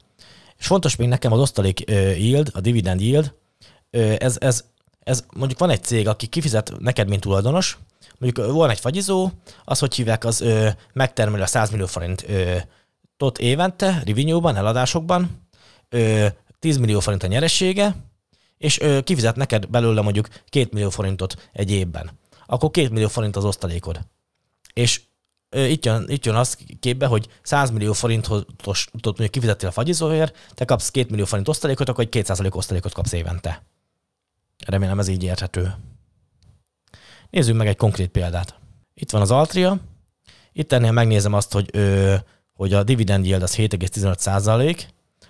És 0.58 0.66
fontos 0.66 0.96
még 0.96 1.08
nekem 1.08 1.32
az 1.32 1.40
osztalék 1.40 1.90
yield, 1.90 2.50
a 2.52 2.60
dividend 2.60 3.00
yield, 3.00 3.34
ez, 4.18 4.36
ez, 4.40 4.64
ez 5.00 5.24
mondjuk 5.36 5.58
van 5.58 5.70
egy 5.70 5.84
cég, 5.84 6.08
aki 6.08 6.26
kifizet 6.26 6.72
neked, 6.78 7.08
mint 7.08 7.20
tulajdonos, 7.20 7.78
mondjuk 8.18 8.52
van 8.52 8.70
egy 8.70 8.80
fagyizó, 8.80 9.30
az, 9.64 9.78
hogy 9.78 9.94
hívják, 9.94 10.24
az 10.24 10.40
ö, 10.40 10.68
megtermeli 10.92 11.42
a 11.42 11.46
100 11.46 11.70
millió 11.70 11.86
forint 11.86 12.24
ö, 12.28 12.56
tot 13.16 13.38
évente, 13.38 14.02
revenue-ban, 14.06 14.56
eladásokban, 14.56 15.48
ö, 15.88 16.26
10 16.58 16.76
millió 16.76 17.00
forint 17.00 17.22
a 17.22 17.26
nyeressége, 17.26 17.94
és 18.58 18.80
ö, 18.80 19.00
kifizet 19.00 19.36
neked 19.36 19.66
belőle 19.66 20.00
mondjuk 20.00 20.28
2 20.48 20.68
millió 20.72 20.90
forintot 20.90 21.48
egy 21.52 21.70
évben. 21.70 22.10
Akkor 22.46 22.70
2 22.70 22.88
millió 22.88 23.08
forint 23.08 23.36
az 23.36 23.44
osztalékod. 23.44 24.00
És 24.72 25.00
itt, 25.50 25.84
jön, 25.84 26.04
itt 26.08 26.24
jön 26.24 26.34
az 26.34 26.58
képbe, 26.80 27.06
hogy 27.06 27.28
100 27.42 27.70
millió 27.70 27.92
forintot 27.92 28.46
mondjuk 29.02 29.30
kifizettél 29.30 29.68
a 29.68 29.72
fagyizóért, 29.72 30.36
te 30.54 30.64
kapsz 30.64 30.90
2 30.90 31.06
millió 31.10 31.24
forint 31.24 31.48
osztalékot, 31.48 31.88
akkor 31.88 32.08
egy 32.10 32.24
2% 32.26 32.54
osztalékot 32.54 32.92
kapsz 32.92 33.12
évente. 33.12 33.62
Remélem 34.66 34.98
ez 34.98 35.08
így 35.08 35.22
érthető. 35.22 35.74
Nézzük 37.30 37.56
meg 37.56 37.66
egy 37.66 37.76
konkrét 37.76 38.08
példát. 38.08 38.58
Itt 38.94 39.10
van 39.10 39.20
az 39.20 39.30
Altria. 39.30 39.78
Itt 40.52 40.72
ennél 40.72 40.92
megnézem 40.92 41.32
azt, 41.32 41.52
hogy, 41.52 41.68
ö, 41.72 42.14
hogy 42.54 42.72
a 42.72 42.82
dividend 42.82 43.24
yield 43.24 43.42
az 43.42 43.54
7,15 43.56 44.18
százalék, 44.18 44.88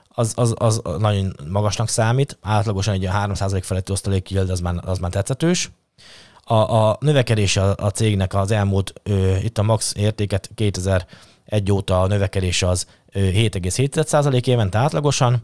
az, 0.09 0.33
az, 0.37 0.55
az, 0.57 0.81
nagyon 0.99 1.37
magasnak 1.49 1.89
számít, 1.89 2.39
átlagosan 2.41 2.95
egy 2.95 3.05
3 3.07 3.35
százalék 3.35 3.65
feletti 3.65 3.93
osztalék 3.93 4.31
yield 4.31 4.51
az 4.51 4.61
már, 4.61 4.75
az 4.85 4.99
már 4.99 5.11
tetszetős. 5.11 5.71
A, 6.45 6.55
a 6.55 6.97
növekedés 7.01 7.57
a, 7.57 7.75
a 7.77 7.91
cégnek 7.91 8.35
az 8.35 8.51
elmúlt, 8.51 8.93
ö, 9.03 9.37
itt 9.37 9.59
a 9.59 9.63
max 9.63 9.93
értéket 9.97 10.51
2001 10.55 11.71
óta 11.71 12.01
a 12.01 12.07
növekedés 12.07 12.63
az 12.63 12.87
7,7% 13.13 14.47
évente 14.47 14.79
átlagosan, 14.79 15.43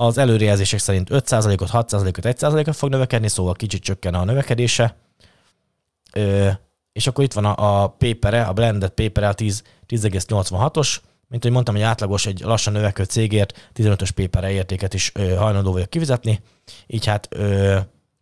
az 0.00 0.18
előrejelzések 0.18 0.78
szerint 0.78 1.08
5%-ot, 1.12 1.68
6%-ot, 1.72 2.24
1%-ot 2.38 2.76
fog 2.76 2.90
növekedni, 2.90 3.28
szóval 3.28 3.54
kicsit 3.54 3.82
csökken 3.82 4.14
a 4.14 4.24
növekedése. 4.24 4.96
Ö, 6.12 6.48
és 6.92 7.06
akkor 7.06 7.24
itt 7.24 7.32
van 7.32 7.44
a, 7.44 7.82
a 7.82 7.88
pépere, 7.88 8.42
a 8.42 8.52
blended 8.52 8.90
pépere 8.90 9.28
a 9.28 9.32
10, 9.32 9.62
10,86-os, 9.88 10.96
mint 11.28 11.42
hogy 11.42 11.52
mondtam, 11.52 11.74
hogy 11.74 11.84
átlagos 11.84 12.26
egy 12.26 12.40
lassan 12.40 12.72
növekvő 12.72 13.04
cégért 13.04 13.70
15-ös 13.74 14.10
pépere 14.14 14.50
értéket 14.50 14.94
is 14.94 15.12
ö, 15.14 15.34
hajlandó 15.34 15.72
vagyok 15.72 15.90
kifizetni. 15.90 16.40
Így 16.86 17.06
hát 17.06 17.28
ö, 17.30 17.78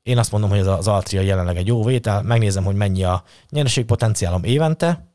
én 0.08 0.18
azt 0.18 0.30
mondom, 0.30 0.50
hogy 0.50 0.58
ez 0.58 0.66
az 0.66 0.88
Altria 0.88 1.20
jelenleg 1.20 1.56
egy 1.56 1.66
jó 1.66 1.84
vétel. 1.84 2.22
Megnézem, 2.22 2.64
hogy 2.64 2.74
mennyi 2.74 3.04
a 3.04 3.22
nyereségpotenciálom 3.50 4.44
évente. 4.44 5.06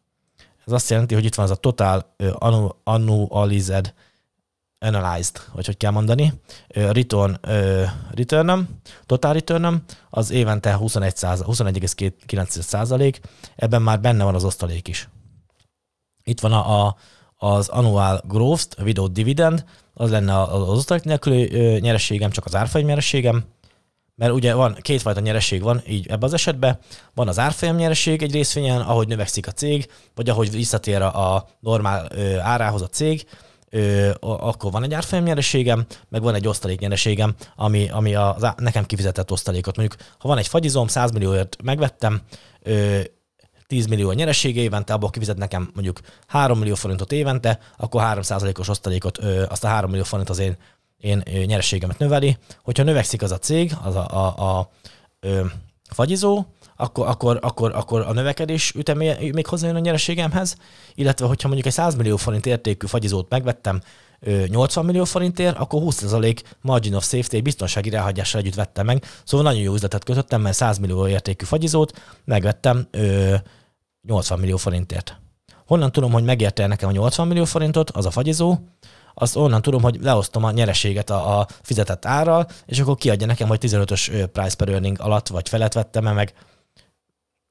Ez 0.65 0.73
azt 0.73 0.89
jelenti, 0.89 1.13
hogy 1.13 1.25
itt 1.25 1.35
van 1.35 1.45
az 1.45 1.51
a 1.51 1.55
total 1.55 2.15
annualized 2.83 3.93
analyzed, 4.79 5.41
vagy 5.53 5.65
hogy 5.65 5.77
kell 5.77 5.91
mondani, 5.91 6.33
return, 6.67 7.39
return 8.11 8.67
total 9.05 9.33
return 9.33 9.83
az 10.09 10.31
évente 10.31 10.77
21,9 10.79 12.47
százalék, 12.47 13.19
ebben 13.55 13.81
már 13.81 14.01
benne 14.01 14.23
van 14.23 14.35
az 14.35 14.43
osztalék 14.43 14.87
is. 14.87 15.09
Itt 16.23 16.39
van 16.39 16.51
a, 16.51 16.85
a 16.85 16.95
az 17.37 17.67
annual 17.67 18.23
growth, 18.27 18.81
without 18.83 19.11
dividend, 19.11 19.65
az 19.93 20.09
lenne 20.09 20.41
az 20.41 20.69
osztalék 20.69 21.03
nélküli 21.03 21.79
nyerességem, 21.79 22.31
csak 22.31 22.45
az 22.45 22.55
árfolyam 22.55 22.87
nyerességem, 22.87 23.45
mert 24.15 24.31
ugye 24.31 24.53
van 24.53 24.77
kétfajta 24.81 25.19
nyereség 25.19 25.61
van 25.61 25.81
így 25.87 26.07
ebben 26.07 26.23
az 26.23 26.33
esetben. 26.33 26.79
Van 27.13 27.27
az 27.27 27.39
árfolyam 27.39 27.75
nyereség 27.75 28.21
egy 28.23 28.31
részvényen, 28.31 28.81
ahogy 28.81 29.07
növekszik 29.07 29.47
a 29.47 29.51
cég, 29.51 29.91
vagy 30.15 30.29
ahogy 30.29 30.51
visszatér 30.51 31.01
a 31.01 31.47
normál 31.59 32.09
árához 32.41 32.81
a 32.81 32.87
cég, 32.87 33.25
ö, 33.69 34.11
akkor 34.21 34.71
van 34.71 34.83
egy 34.83 34.93
árfolyam 34.93 35.85
meg 36.09 36.21
van 36.21 36.35
egy 36.35 36.47
osztaléknyereségem, 36.47 37.35
ami, 37.55 37.89
ami 37.89 38.15
a, 38.15 38.35
a, 38.35 38.55
nekem 38.57 38.85
kifizetett 38.85 39.31
osztalékot. 39.31 39.77
Mondjuk, 39.77 40.01
ha 40.17 40.27
van 40.27 40.37
egy 40.37 40.47
fagyizom, 40.47 40.87
100 40.87 41.11
millióért 41.11 41.57
megvettem, 41.63 42.21
ö, 42.61 42.99
10 43.67 43.85
millió 43.85 44.09
a 44.09 44.13
nyeresége 44.13 44.61
évente, 44.61 44.93
abból 44.93 45.09
kifizet 45.09 45.37
nekem 45.37 45.69
mondjuk 45.73 45.99
3 46.27 46.59
millió 46.59 46.75
forintot 46.75 47.11
évente, 47.11 47.59
akkor 47.77 48.01
3%-os 48.03 48.67
osztalékot, 48.67 49.17
ö, 49.17 49.43
azt 49.49 49.63
a 49.63 49.67
3 49.67 49.89
millió 49.89 50.03
forint 50.03 50.29
az 50.29 50.39
én, 50.39 50.57
én 51.03 51.23
nyereségemet 51.45 51.97
növeli. 51.97 52.37
Hogyha 52.63 52.83
növekszik 52.83 53.21
az 53.21 53.31
a 53.31 53.37
cég, 53.37 53.75
az 53.83 53.95
a, 53.95 54.07
a, 54.07 54.37
a, 54.37 54.59
a 54.59 54.69
fagyizó, 55.89 56.45
akkor, 56.75 57.07
akkor, 57.07 57.39
akkor, 57.41 57.71
akkor 57.75 58.01
a 58.01 58.13
növekedés 58.13 58.73
ütemé 58.75 59.31
még 59.31 59.47
hozzájön 59.47 59.75
a 59.75 59.79
nyereségemhez, 59.79 60.57
illetve 60.95 61.25
hogyha 61.25 61.47
mondjuk 61.47 61.67
egy 61.67 61.73
100 61.73 61.95
millió 61.95 62.17
forint 62.17 62.45
értékű 62.45 62.87
fagyizót 62.87 63.29
megvettem 63.29 63.81
80 64.47 64.85
millió 64.85 65.03
forintért, 65.03 65.57
akkor 65.57 65.81
20% 65.83 66.39
margin 66.61 66.95
of 66.95 67.07
safety, 67.07 67.41
biztonsági 67.41 67.89
ráhagyással 67.89 68.41
együtt 68.41 68.55
vettem 68.55 68.85
meg. 68.85 69.05
Szóval 69.23 69.45
nagyon 69.45 69.61
jó 69.61 69.73
üzletet 69.73 70.03
kötöttem, 70.03 70.41
mert 70.41 70.55
100 70.55 70.77
millió 70.77 71.07
értékű 71.07 71.45
fagyizót 71.45 72.01
megvettem 72.25 72.87
80 74.01 74.39
millió 74.39 74.57
forintért. 74.57 75.17
Honnan 75.65 75.91
tudom, 75.91 76.11
hogy 76.11 76.23
megérte 76.23 76.67
nekem 76.67 76.89
a 76.89 76.91
80 76.91 77.27
millió 77.27 77.45
forintot, 77.45 77.89
az 77.89 78.05
a 78.05 78.11
fagyizó, 78.11 78.57
azt 79.13 79.35
onnan 79.35 79.61
tudom, 79.61 79.81
hogy 79.81 79.97
leosztom 80.01 80.43
a 80.43 80.51
nyereséget 80.51 81.09
a, 81.09 81.39
a 81.39 81.47
fizetett 81.61 82.05
árral, 82.05 82.47
és 82.65 82.79
akkor 82.79 82.95
kiadja 82.95 83.27
nekem, 83.27 83.47
hogy 83.47 83.59
15-ös 83.61 84.29
price 84.31 84.55
per 84.55 84.69
earning 84.69 84.99
alatt 84.99 85.27
vagy 85.27 85.49
felett 85.49 85.73
vettem 85.73 86.03
meg 86.03 86.33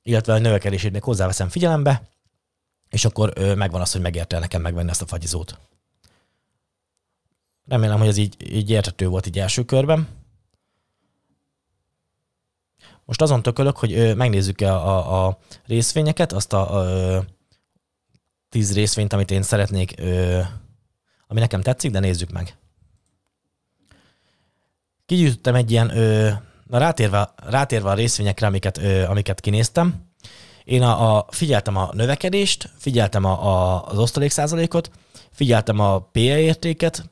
illetve 0.02 0.32
a 0.32 0.38
növekedését 0.38 0.92
még 0.92 1.02
hozzáveszem 1.02 1.48
figyelembe, 1.48 2.02
és 2.88 3.04
akkor 3.04 3.32
megvan 3.56 3.80
az, 3.80 3.92
hogy 3.92 4.00
megérte 4.00 4.38
nekem 4.38 4.62
megvenni 4.62 4.90
ezt 4.90 5.02
a 5.02 5.06
fagyizót. 5.06 5.58
Remélem, 7.66 7.98
hogy 7.98 8.08
ez 8.08 8.16
így, 8.16 8.52
így 8.52 8.70
értető 8.70 9.08
volt 9.08 9.26
így 9.26 9.38
első 9.38 9.64
körben. 9.64 10.08
Most 13.04 13.22
azon 13.22 13.42
tökölök, 13.42 13.76
hogy 13.76 13.92
ö, 13.92 14.14
megnézzük-e 14.14 14.74
a, 14.74 15.26
a, 15.26 15.38
részvényeket, 15.66 16.32
azt 16.32 16.52
a, 16.52 17.16
a 17.16 17.24
tíz 18.48 18.74
részvényt, 18.74 19.12
amit 19.12 19.30
én 19.30 19.42
szeretnék, 19.42 19.94
ö, 19.98 20.40
ami 21.32 21.40
nekem 21.40 21.60
tetszik, 21.60 21.90
de 21.90 21.98
nézzük 21.98 22.30
meg. 22.30 22.56
Kigyűjtöttem 25.06 25.54
egy 25.54 25.70
ilyen 25.70 25.96
ö, 25.96 26.30
Na 26.66 26.78
rátérve, 26.78 27.34
rátérve 27.36 27.90
a 27.90 27.94
részvényekre, 27.94 28.46
amiket, 28.46 28.78
ö, 28.78 29.04
amiket 29.04 29.40
kinéztem, 29.40 30.10
én 30.64 30.82
a, 30.82 31.16
a, 31.16 31.26
figyeltem 31.30 31.76
a 31.76 31.90
növekedést, 31.92 32.70
figyeltem 32.78 33.24
a, 33.24 33.46
a, 33.46 33.84
az 33.86 33.98
osztalék 33.98 34.30
százalékot, 34.30 34.90
figyeltem 35.30 35.78
a 35.78 35.98
PE 35.98 36.40
értéket, 36.40 37.10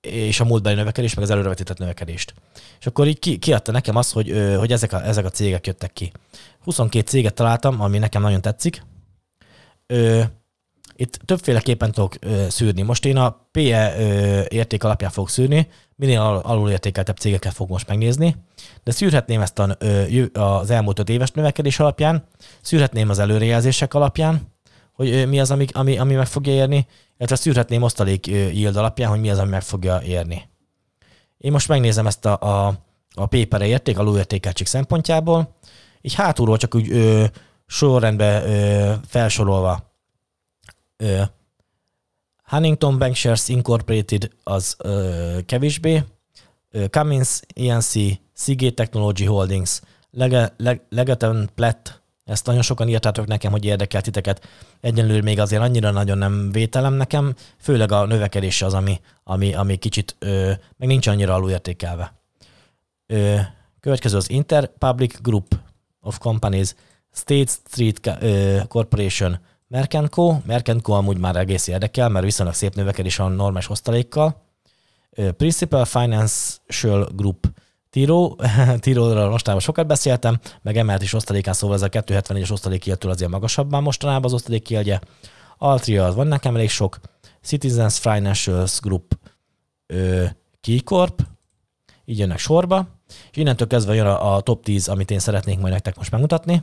és 0.00 0.40
a 0.40 0.44
múltbeli 0.44 0.74
növekedést, 0.74 1.14
meg 1.14 1.24
az 1.24 1.30
előrevetített 1.30 1.78
növekedést. 1.78 2.34
És 2.80 2.86
akkor 2.86 3.06
így 3.06 3.18
ki, 3.18 3.38
kiadta 3.38 3.72
nekem 3.72 3.96
azt, 3.96 4.12
hogy, 4.12 4.54
hogy 4.58 4.72
ezek, 4.72 4.92
a, 4.92 5.04
ezek 5.06 5.24
a 5.24 5.30
cégek 5.30 5.66
jöttek 5.66 5.92
ki. 5.92 6.12
22 6.64 7.06
céget 7.06 7.34
találtam, 7.34 7.80
ami 7.80 7.98
nekem 7.98 8.22
nagyon 8.22 8.40
tetszik. 8.40 8.82
Ö, 9.86 10.22
itt 11.02 11.18
többféleképpen 11.24 11.92
tudok 11.92 12.14
ö, 12.20 12.46
szűrni. 12.48 12.82
Most 12.82 13.04
én 13.04 13.16
a 13.16 13.48
PE 13.50 13.94
ö, 13.98 14.40
érték 14.48 14.84
alapján 14.84 15.10
fogok 15.10 15.30
szűrni, 15.30 15.68
minél 15.96 16.20
alulértékeltebb 16.20 17.16
cégeket 17.16 17.52
fog 17.52 17.68
most 17.68 17.88
megnézni, 17.88 18.36
de 18.84 18.90
szűrhetném 18.90 19.40
ezt 19.40 19.58
a, 19.58 19.76
ö, 19.78 20.24
az 20.32 20.70
elmúlt 20.70 20.98
öt 20.98 21.08
éves 21.08 21.30
növekedés 21.30 21.78
alapján, 21.78 22.24
szűrhetném 22.60 23.10
az 23.10 23.18
előrejelzések 23.18 23.94
alapján, 23.94 24.40
hogy 24.92 25.10
ö, 25.10 25.26
mi 25.26 25.40
az, 25.40 25.50
ami, 25.50 25.66
ami, 25.72 25.98
ami 25.98 26.14
meg 26.14 26.26
fogja 26.26 26.52
érni, 26.52 26.86
illetve 27.16 27.36
szűrhetném 27.36 27.82
osztalék 27.82 28.26
yield 28.26 28.76
alapján, 28.76 29.10
hogy 29.10 29.20
mi 29.20 29.30
az, 29.30 29.38
ami 29.38 29.50
meg 29.50 29.62
fogja 29.62 30.00
érni. 30.04 30.42
Én 31.38 31.52
most 31.52 31.68
megnézem 31.68 32.06
ezt 32.06 32.24
a, 32.24 32.38
a, 32.40 32.74
a 33.14 33.26
paper 33.26 33.60
érték, 33.60 33.98
alulértékeltség 33.98 34.66
szempontjából, 34.66 35.56
így 36.00 36.14
hátulról 36.14 36.56
csak 36.56 36.74
úgy 36.74 36.90
ö, 36.90 37.24
sorrendbe 37.66 38.42
ö, 38.44 38.92
felsorolva 39.06 39.90
ö, 41.02 41.22
Huntington 42.44 42.98
Bankshares 42.98 43.48
Incorporated 43.48 44.30
az 44.42 44.76
ö, 44.78 45.38
kevésbé, 45.46 46.04
ö, 46.70 46.84
Cummins, 46.84 47.40
ENC, 47.54 47.92
Seagate 48.34 48.74
Technology 48.74 49.24
Holdings, 49.24 49.80
Leg- 50.10 50.52
Leg- 50.56 50.82
Legaton 50.88 51.50
Platt, 51.54 52.00
ezt 52.24 52.46
nagyon 52.46 52.62
sokan 52.62 52.88
írtátok 52.88 53.26
nekem, 53.26 53.50
hogy 53.50 53.64
érdekel 53.64 54.00
titeket. 54.00 54.48
Egyenlőre 54.80 55.22
még 55.22 55.38
azért 55.40 55.62
annyira 55.62 55.90
nagyon 55.90 56.18
nem 56.18 56.52
vételem 56.52 56.94
nekem, 56.94 57.34
főleg 57.58 57.92
a 57.92 58.06
növekedés 58.06 58.62
az, 58.62 58.74
ami, 58.74 59.00
ami, 59.24 59.54
ami 59.54 59.76
kicsit 59.76 60.16
ö, 60.18 60.52
meg 60.76 60.88
nincs 60.88 61.06
annyira 61.06 61.34
alulértékelve. 61.34 62.14
Ö, 63.06 63.36
következő 63.80 64.16
az 64.16 64.30
Interpublic 64.30 65.20
Group 65.20 65.58
of 66.00 66.18
Companies, 66.18 66.74
State 67.12 67.52
Street 67.66 68.18
Corporation 68.68 69.38
Merkentco. 69.72 70.36
Merkentco 70.46 70.92
amúgy 70.92 71.18
már 71.18 71.36
egész 71.36 71.66
érdekel, 71.66 72.08
mert 72.08 72.24
viszonylag 72.24 72.54
szép 72.54 72.74
növekedés 72.74 73.18
a 73.18 73.28
normális 73.28 73.70
osztalékkal. 73.70 74.42
Principal 75.36 75.84
Financial 75.84 77.08
Group 77.14 77.46
Tiro, 77.90 78.34
Tiroról 78.80 79.30
mostában 79.30 79.60
sokat 79.60 79.86
beszéltem, 79.86 80.40
meg 80.62 80.76
emelt 80.76 81.02
is 81.02 81.12
osztalékán, 81.12 81.54
szóval 81.54 81.76
ez 81.76 81.82
a 81.82 81.88
274-es 81.88 82.52
osztalékjegytől 82.52 83.10
azért 83.10 83.30
magasabb 83.30 83.70
már 83.70 83.82
mostanában 83.82 84.24
az 84.24 84.32
osztalékjegye. 84.32 84.98
Altria 85.58 86.06
az 86.06 86.14
van 86.14 86.26
nekem 86.26 86.54
elég 86.54 86.70
sok. 86.70 87.00
Citizens 87.42 87.98
Financial 87.98 88.66
Group 88.80 89.18
ö, 89.86 90.24
Keycorp, 90.60 91.22
így 92.04 92.18
jönnek 92.18 92.38
sorba, 92.38 92.86
és 93.30 93.36
innentől 93.36 93.66
kezdve 93.66 93.94
jön 93.94 94.06
a, 94.06 94.34
a 94.34 94.40
top 94.40 94.64
10, 94.64 94.88
amit 94.88 95.10
én 95.10 95.18
szeretnék 95.18 95.58
majd 95.58 95.72
nektek 95.72 95.96
most 95.96 96.10
megmutatni. 96.10 96.62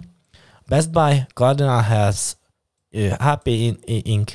Best 0.68 0.92
Buy, 0.92 1.26
Cardinal 1.34 1.82
Health, 1.82 2.38
HP 2.92 3.48
Inc., 3.86 4.32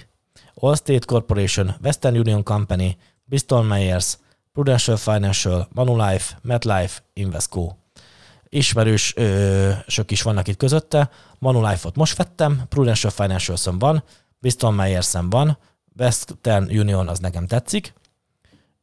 Allstate 0.55 1.07
Corporation, 1.07 1.75
Western 1.83 2.17
Union 2.17 2.43
Company, 2.43 2.97
Bristol 3.25 3.63
Myers, 3.63 4.19
Prudential 4.53 4.97
Financial, 4.97 5.69
Manulife, 5.73 6.39
MetLife, 6.43 7.01
Invesco. 7.13 7.73
Ismerős 8.49 9.13
ö, 9.17 9.71
sök 9.87 10.11
is 10.11 10.23
vannak 10.23 10.49
itt 10.49 10.57
közötte. 10.57 11.11
Manulife-ot 11.39 11.97
most 11.97 12.17
vettem, 12.17 12.63
Prudential 12.69 13.13
financial 13.13 13.57
van, 13.79 14.05
Bristol 14.39 14.73
myers 14.73 15.13
van, 15.31 15.59
Western 15.99 16.79
Union 16.79 17.09
az 17.09 17.19
nekem 17.19 17.47
tetszik. 17.47 17.95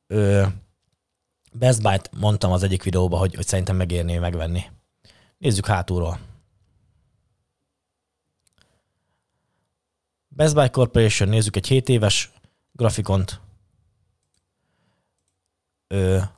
Ö, 0.07 0.45
Best 1.53 1.81
Buy-t 1.81 2.09
mondtam 2.19 2.51
az 2.51 2.63
egyik 2.63 2.83
videóban, 2.83 3.19
hogy, 3.19 3.35
hogy 3.35 3.47
szerintem 3.47 3.75
megérné 3.75 4.17
megvenni. 4.17 4.63
Nézzük 5.37 5.65
hátulról. 5.65 6.19
Best 10.35 10.53
Buy 10.53 10.69
Corporation, 10.69 11.29
nézzük 11.29 11.55
egy 11.55 11.67
7 11.67 11.89
éves 11.89 12.31
grafikont. 12.71 13.39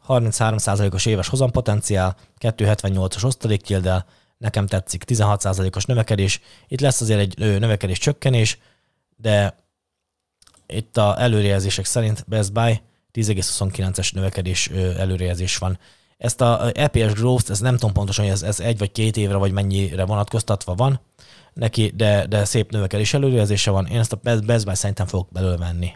33%-os 0.08 1.06
éves 1.06 1.28
hozampotenciál, 1.28 2.18
278-as 2.40 3.26
osztalékgyildel, 3.26 4.06
nekem 4.38 4.68
tetszik, 4.68 5.04
16%-os 5.08 5.86
növekedés. 5.86 6.40
Itt 6.68 6.80
lesz 6.80 7.02
azért 7.02 7.20
egy 7.20 7.38
növekedés 7.38 7.98
csökkenés, 7.98 8.58
de 9.16 9.56
itt 10.68 10.98
a 10.98 11.22
előrejelzések 11.22 11.86
szerint 11.86 12.24
Best 12.28 12.54
Buy 12.54 12.82
10,29-es 13.14 14.14
növekedés 14.14 14.68
előrejelzés 14.98 15.58
van. 15.58 15.80
Ezt 16.18 16.42
a 16.42 16.72
EPS 16.74 17.14
Growth, 17.14 17.50
ez 17.50 17.60
nem 17.60 17.74
tudom 17.74 17.94
pontosan, 17.94 18.26
hogy 18.26 18.34
ez, 18.34 18.44
ez 18.44 18.60
egy 18.60 18.78
vagy 18.78 18.92
két 18.92 19.18
évre, 19.18 19.36
vagy 19.36 19.52
mennyire 19.52 20.06
vonatkoztatva 20.06 20.76
van 20.76 21.02
neki, 21.54 21.92
de, 21.96 22.26
de 22.28 22.46
szép 22.46 22.72
növekedés 22.72 23.14
előrejelzése 23.14 23.72
van. 23.72 23.86
Én 23.86 24.00
ezt 24.00 24.14
a 24.14 24.20
Buy 24.24 24.76
szerintem 24.76 25.06
fogok 25.06 25.32
belőle 25.32 25.58
venni. 25.58 25.92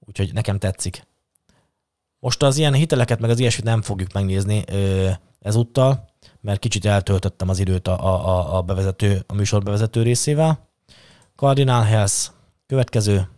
Úgyhogy 0.00 0.32
nekem 0.32 0.58
tetszik. 0.58 1.06
Most 2.18 2.42
az 2.42 2.56
ilyen 2.56 2.74
hiteleket, 2.74 3.20
meg 3.20 3.30
az 3.30 3.38
ilyesmit 3.38 3.64
nem 3.64 3.82
fogjuk 3.82 4.12
megnézni 4.12 4.64
ezúttal, 5.40 6.08
mert 6.40 6.58
kicsit 6.58 6.84
eltöltöttem 6.84 7.48
az 7.48 7.58
időt 7.58 7.88
a, 7.88 8.26
a, 8.26 8.56
a, 8.56 8.62
bevezető, 8.62 9.24
a 9.26 9.34
műsor 9.34 9.62
bevezető 9.62 10.02
részével. 10.02 10.68
Cardinal 11.36 11.82
Health, 11.82 12.30
következő. 12.66 13.28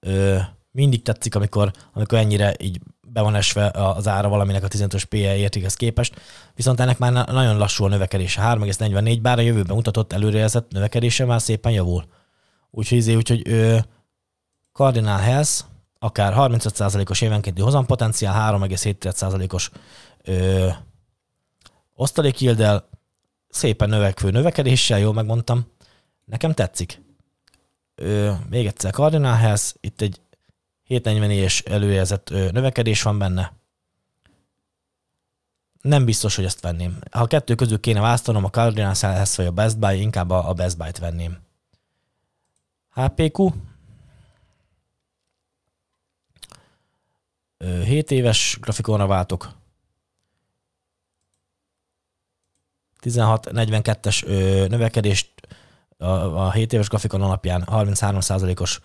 Ö, 0.00 0.38
mindig 0.70 1.02
tetszik, 1.02 1.34
amikor, 1.34 1.72
amikor 1.92 2.18
ennyire 2.18 2.54
így 2.58 2.80
be 3.14 3.20
van 3.20 3.34
esve 3.34 3.70
az 3.70 4.08
ára 4.08 4.28
valaminek 4.28 4.64
a 4.64 4.68
15-ös 4.68 5.04
PE 5.08 5.36
értékhez 5.36 5.74
képest, 5.74 6.20
viszont 6.54 6.80
ennek 6.80 6.98
már 6.98 7.12
nagyon 7.12 7.56
lassú 7.56 7.84
a 7.84 7.88
növekedése, 7.88 8.42
3,44, 8.42 9.18
bár 9.22 9.38
a 9.38 9.42
jövőben 9.42 9.76
mutatott 9.76 10.12
előrejelzett 10.12 10.70
növekedése 10.70 11.24
már 11.24 11.40
szépen 11.40 11.72
javul. 11.72 12.04
Úgyhogy, 12.70 12.98
izé, 12.98 13.14
úgyhogy 13.14 13.48
ö, 13.48 13.78
Cardinal 14.72 15.18
Health, 15.18 15.50
akár 15.98 16.32
35%-os 16.36 17.20
évenkénti 17.20 17.60
hozampotenciál, 17.60 18.58
3,7%-os 18.58 19.70
osztalékildel, 21.94 22.88
szépen 23.48 23.88
növekvő 23.88 24.30
növekedéssel, 24.30 24.98
jól 24.98 25.12
megmondtam. 25.12 25.66
Nekem 26.24 26.52
tetszik. 26.52 27.02
Ö, 27.94 28.32
még 28.50 28.66
egyszer 28.66 28.92
Cardinal 28.92 29.34
Health, 29.34 29.64
itt 29.80 30.00
egy 30.00 30.20
744-es 30.88 31.68
előjelzett 31.68 32.30
növekedés 32.30 33.02
van 33.02 33.18
benne. 33.18 33.52
Nem 35.80 36.04
biztos, 36.04 36.36
hogy 36.36 36.44
ezt 36.44 36.60
venném. 36.60 36.98
Ha 37.10 37.20
a 37.20 37.26
kettő 37.26 37.54
közül 37.54 37.80
kéne 37.80 38.00
választanom, 38.00 38.44
a 38.44 38.50
Cardinal 38.50 38.94
Health 39.00 39.36
vagy 39.36 39.46
a 39.46 39.52
Best 39.52 39.78
Buy, 39.78 40.00
inkább 40.00 40.30
a 40.30 40.52
Best 40.52 40.76
Buy-t 40.76 40.98
venném. 40.98 41.38
HPQ, 42.90 43.52
7 47.84 48.10
éves 48.10 48.58
grafikonra 48.60 49.06
váltok. 49.06 49.48
16-42-es 53.02 54.26
növekedést 54.68 55.30
a, 55.98 56.06
a 56.06 56.50
7 56.52 56.72
éves 56.72 56.88
grafikon 56.88 57.22
alapján 57.22 57.64
33%-os 57.66 58.80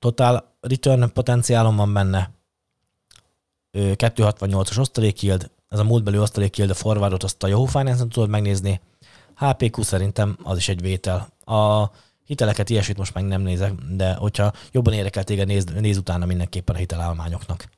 total 0.00 0.56
return 0.60 1.12
potenciálom 1.12 1.76
van 1.76 1.92
benne, 1.92 2.30
268-as 3.72 4.78
osztalék 4.78 5.22
yield, 5.22 5.50
ez 5.68 5.78
a 5.78 5.84
múltbeli 5.84 6.18
osztalék 6.18 6.56
yield, 6.56 6.70
a 6.70 6.74
forwardot 6.74 7.22
azt 7.22 7.42
a 7.42 7.46
Yahoo 7.46 7.64
Finance-en 7.64 8.08
tudod 8.08 8.28
megnézni, 8.28 8.80
HPQ 9.36 9.82
szerintem 9.82 10.38
az 10.42 10.56
is 10.56 10.68
egy 10.68 10.80
vétel. 10.80 11.28
A 11.44 11.90
Hiteleket, 12.24 12.70
ilyesmit 12.70 12.96
most 12.96 13.14
meg 13.14 13.24
nem 13.24 13.42
nézek, 13.42 13.72
de 13.72 14.14
hogyha 14.14 14.52
jobban 14.72 14.92
érdekel 14.92 15.24
téged, 15.24 15.46
néz, 15.46 15.64
néz 15.64 15.96
utána 15.96 16.26
mindenképpen 16.26 16.74
a 16.74 16.78
hitelállományoknak. 16.78 17.68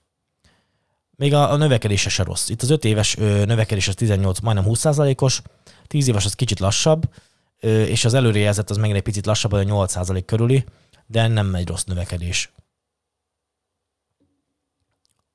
Még 1.16 1.34
a, 1.34 1.50
a 1.50 1.56
növekedése 1.56 2.08
se 2.08 2.22
rossz. 2.22 2.48
Itt 2.48 2.62
az 2.62 2.70
5 2.70 2.84
éves 2.84 3.16
ö, 3.16 3.44
növekedés 3.44 3.88
az 3.88 3.94
18, 3.94 4.40
majdnem 4.40 4.64
20%-os, 4.68 5.42
10 5.86 6.08
éves 6.08 6.24
az 6.24 6.34
kicsit 6.34 6.60
lassabb, 6.60 7.08
ö, 7.60 7.82
és 7.82 8.04
az 8.04 8.14
előrejelzett 8.14 8.70
az 8.70 8.76
megint 8.76 8.96
egy 8.96 9.02
picit 9.02 9.26
lassabb, 9.26 9.52
a 9.52 9.58
8% 9.58 10.22
körüli, 10.26 10.64
de 11.06 11.26
nem 11.26 11.54
egy 11.54 11.68
rossz 11.68 11.84
növekedés. 11.84 12.52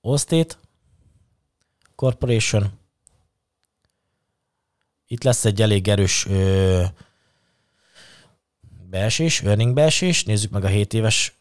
Allstate 0.02 0.56
Corporation. 1.96 2.80
Itt 5.08 5.24
lesz 5.24 5.46
egy 5.46 5.62
elég 5.62 5.88
erős 5.88 6.26
ö, 6.26 6.84
beesés, 8.90 9.42
earning 9.42 9.74
beesés, 9.74 10.24
nézzük 10.24 10.52
meg 10.52 10.64
a 10.64 10.68
7 10.68 10.94
éves 10.94 11.38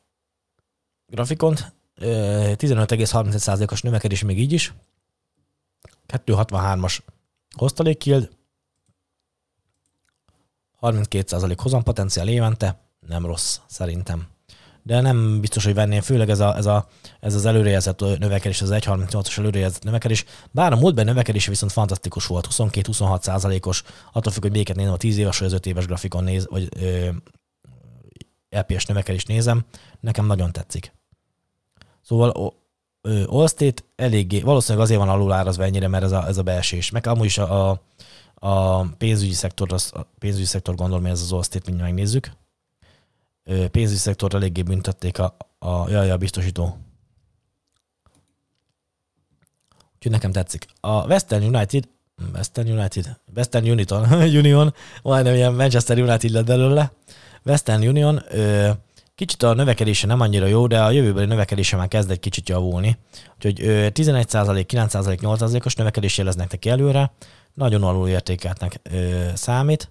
grafikont, 1.06 1.74
15,35%-os 2.00 3.82
növekedés 3.82 4.22
még 4.22 4.38
így 4.38 4.52
is, 4.52 4.72
263-as 6.08 6.98
hoztalék 7.56 8.04
yield, 8.04 8.30
32% 10.80 11.56
hozampotenciál 11.58 12.28
évente, 12.28 12.85
nem 13.08 13.26
rossz 13.26 13.58
szerintem. 13.66 14.26
De 14.82 15.00
nem 15.00 15.40
biztos, 15.40 15.64
hogy 15.64 15.74
venném, 15.74 16.00
főleg 16.00 16.30
ez, 16.30 16.40
a, 16.40 16.56
ez, 16.56 16.66
a, 16.66 16.88
ez 17.20 17.34
az 17.34 17.44
előrejelzett 17.44 18.00
növekedés, 18.00 18.62
az 18.62 18.70
1,38-as 18.70 19.38
előrejelzett 19.38 19.84
növekedés. 19.84 20.24
Bár 20.50 20.72
a 20.72 20.76
múltban 20.76 21.04
növekedése 21.04 21.50
viszont 21.50 21.72
fantasztikus 21.72 22.26
volt, 22.26 22.48
22-26 22.50 23.22
százalékos, 23.22 23.82
attól 24.12 24.32
függ, 24.32 24.42
hogy 24.42 24.50
melyiket 24.50 24.76
nézem, 24.76 24.92
a 24.92 24.96
10 24.96 25.18
éves 25.18 25.38
vagy 25.38 25.48
az 25.48 25.54
5 25.54 25.66
éves 25.66 25.86
grafikon 25.86 26.24
néz, 26.24 26.46
vagy 26.50 26.68
ö, 26.80 27.08
LPS 28.50 28.86
növekedést 28.86 29.28
nézem, 29.28 29.64
nekem 30.00 30.26
nagyon 30.26 30.52
tetszik. 30.52 30.92
Szóval 32.02 32.54
Allstate 33.26 33.82
eléggé, 33.96 34.40
valószínűleg 34.40 34.84
azért 34.84 35.00
van 35.00 35.08
alulárazva 35.08 35.64
ennyire, 35.64 35.88
mert 35.88 36.04
ez 36.04 36.12
a, 36.12 36.26
ez 36.26 36.38
a 36.38 36.42
beesés. 36.42 36.90
Meg 36.90 37.06
amúgy 37.06 37.24
is 37.24 37.38
a, 37.38 37.70
a, 37.70 37.80
a 38.34 38.80
pénzügyi 38.98 39.32
szektor, 39.32 39.72
az, 39.72 39.90
a 39.94 40.06
pénzügyi 40.18 40.44
szektor 40.44 40.74
gondolom, 40.74 41.02
hogy 41.02 41.12
ez 41.12 41.22
az 41.22 41.32
Allstate, 41.32 41.64
mindjárt 41.66 41.90
megnézzük. 41.92 42.30
Pénzügyi 43.70 43.98
szektor 43.98 44.34
eléggé 44.34 44.62
büntették 44.62 45.18
a, 45.18 45.36
a, 45.58 45.90
jaj, 45.90 46.10
a 46.10 46.16
biztosító. 46.16 46.78
Úgyhogy 49.94 50.12
nekem 50.12 50.32
tetszik. 50.32 50.66
A 50.80 51.06
Western 51.06 51.54
United, 51.54 51.88
Western 52.34 52.70
United, 52.70 53.20
Western 53.36 53.70
Union, 53.70 54.12
Union, 54.40 54.74
majdnem 55.02 55.34
ilyen 55.34 55.54
Manchester 55.54 55.98
United 55.98 56.30
lett 56.30 56.46
belőle, 56.46 56.92
Western 57.44 57.86
Union 57.86 58.22
ö, 58.28 58.70
kicsit 59.14 59.42
a 59.42 59.54
növekedése 59.54 60.06
nem 60.06 60.20
annyira 60.20 60.46
jó, 60.46 60.66
de 60.66 60.82
a 60.82 60.90
jövőbeli 60.90 61.26
növekedése 61.26 61.76
már 61.76 61.88
kezd 61.88 62.10
egy 62.10 62.20
kicsit 62.20 62.48
javulni. 62.48 62.98
Úgyhogy 63.34 63.60
ö, 63.62 63.90
11 63.90 64.26
9% 64.28 64.66
8%-os 65.20 65.74
növekedés 65.74 66.18
jeleznek 66.18 66.50
neki 66.50 66.68
előre, 66.68 67.12
nagyon 67.54 67.82
alul 67.82 68.08
értékeltnek 68.08 68.80
számít, 69.34 69.90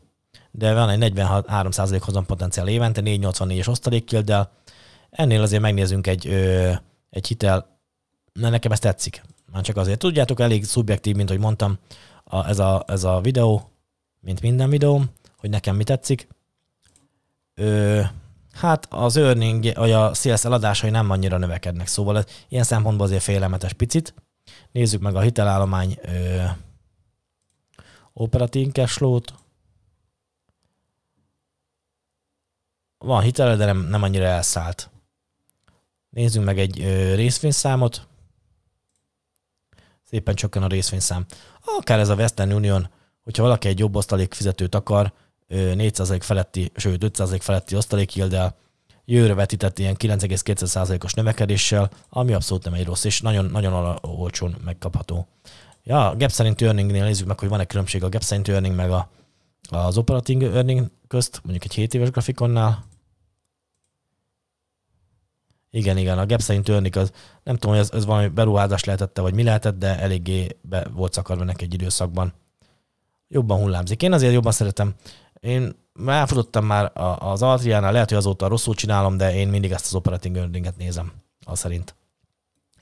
de 0.57 0.73
van 0.73 0.89
egy 0.89 1.13
43% 1.15 2.01
hozam 2.01 2.25
potenciál 2.25 2.67
évente, 2.67 3.01
484-es 3.03 3.69
osztalékkilddel. 3.69 4.51
Ennél 5.09 5.41
azért 5.41 5.61
megnézzünk 5.61 6.07
egy, 6.07 6.27
ö, 6.27 6.71
egy 7.09 7.27
hitel, 7.27 7.79
na 8.33 8.49
nekem 8.49 8.71
ez 8.71 8.79
tetszik. 8.79 9.23
Már 9.51 9.63
csak 9.63 9.77
azért 9.77 9.99
tudjátok, 9.99 10.39
elég 10.39 10.65
szubjektív, 10.65 11.15
mint 11.15 11.29
hogy 11.29 11.39
mondtam, 11.39 11.77
a, 12.23 12.47
ez, 12.47 12.59
a, 12.59 12.83
ez 12.87 13.03
a 13.03 13.21
videó, 13.21 13.69
mint 14.19 14.41
minden 14.41 14.69
videóm, 14.69 15.09
hogy 15.37 15.49
nekem 15.49 15.75
mi 15.75 15.83
tetszik. 15.83 16.27
Ö, 17.53 18.01
hát 18.51 18.87
az 18.89 19.17
earning, 19.17 19.73
vagy 19.73 19.91
a 19.91 20.13
sales 20.13 20.45
eladásai 20.45 20.89
nem 20.89 21.09
annyira 21.09 21.37
növekednek, 21.37 21.87
szóval 21.87 22.17
ez, 22.17 22.25
ilyen 22.47 22.63
szempontból 22.63 23.05
azért 23.05 23.23
félelmetes 23.23 23.73
picit. 23.73 24.13
Nézzük 24.71 25.01
meg 25.01 25.15
a 25.15 25.21
hitelállomány 25.21 25.97
ö, 26.01 26.43
operatív 28.13 28.71
cashflow-t. 28.71 29.33
Van 33.05 33.21
hitele, 33.21 33.55
de 33.55 33.65
nem, 33.65 33.77
nem 33.77 34.03
annyira 34.03 34.25
elszállt. 34.25 34.89
Nézzünk 36.09 36.45
meg 36.45 36.59
egy 36.59 36.81
ö, 36.81 37.15
részvényszámot. 37.15 38.07
Szépen 40.03 40.35
csökken 40.35 40.63
a 40.63 40.67
részvényszám. 40.67 41.25
Akár 41.77 41.99
ez 41.99 42.09
a 42.09 42.15
Western 42.15 42.51
Union, 42.51 42.89
hogyha 43.23 43.43
valaki 43.43 43.67
egy 43.67 43.79
jobb 43.79 43.95
osztalék 43.95 44.33
fizetőt 44.33 44.75
akar, 44.75 45.13
4% 45.49 46.19
feletti, 46.21 46.71
sőt 46.75 47.03
5% 47.17 47.37
feletti 47.41 47.75
osztalékilddel, 47.75 48.55
jövőre 49.05 49.33
vetített 49.33 49.79
ilyen 49.79 49.95
9,2%-os 49.97 51.13
növekedéssel, 51.13 51.89
ami 52.09 52.33
abszolút 52.33 52.63
nem 52.63 52.73
egy 52.73 52.85
rossz, 52.85 53.03
és 53.03 53.21
nagyon, 53.21 53.45
nagyon 53.45 53.97
olcsón 54.01 54.55
megkapható. 54.63 55.27
Ja, 55.83 56.09
a 56.09 56.15
gap 56.15 56.29
szerint 56.29 56.61
earningnél 56.61 57.03
nézzük 57.03 57.27
meg, 57.27 57.39
hogy 57.39 57.49
van-e 57.49 57.65
különbség 57.65 58.03
a 58.03 58.09
gap 58.09 58.21
szerint 58.21 58.47
earning 58.47 58.75
meg 58.75 58.91
a, 58.91 59.09
az 59.69 59.97
operating 59.97 60.43
earning 60.43 60.91
közt, 61.07 61.39
mondjuk 61.43 61.63
egy 61.63 61.73
7 61.73 61.93
éves 61.93 62.09
grafikonnál. 62.09 62.93
Igen, 65.75 65.97
igen, 65.97 66.17
a 66.17 66.25
gap 66.25 66.39
szerint 66.39 66.69
earning 66.69 66.95
az, 66.95 67.11
nem 67.43 67.55
tudom, 67.55 67.75
hogy 67.75 67.83
ez, 67.83 67.91
ez 67.91 68.05
valami 68.05 68.27
beruházás 68.27 68.83
lehetette, 68.83 69.21
vagy 69.21 69.33
mi 69.33 69.43
lehetett, 69.43 69.77
de 69.77 69.99
eléggé 69.99 70.57
be 70.61 70.87
volt 70.93 71.13
szakarva 71.13 71.43
neki 71.43 71.63
egy 71.63 71.73
időszakban. 71.73 72.33
Jobban 73.27 73.59
hullámzik. 73.59 74.01
Én 74.01 74.13
azért 74.13 74.33
jobban 74.33 74.51
szeretem 74.51 74.93
én 75.39 75.75
elfutottam 76.05 76.65
már 76.65 76.91
az 77.19 77.41
Altriánál, 77.41 77.91
lehet, 77.91 78.09
hogy 78.09 78.17
azóta 78.17 78.47
rosszul 78.47 78.73
csinálom, 78.73 79.17
de 79.17 79.35
én 79.35 79.47
mindig 79.47 79.71
ezt 79.71 79.85
az 79.85 79.95
operating 79.95 80.37
earninget 80.37 80.77
nézem, 80.77 81.11
az 81.45 81.59
szerint 81.59 81.95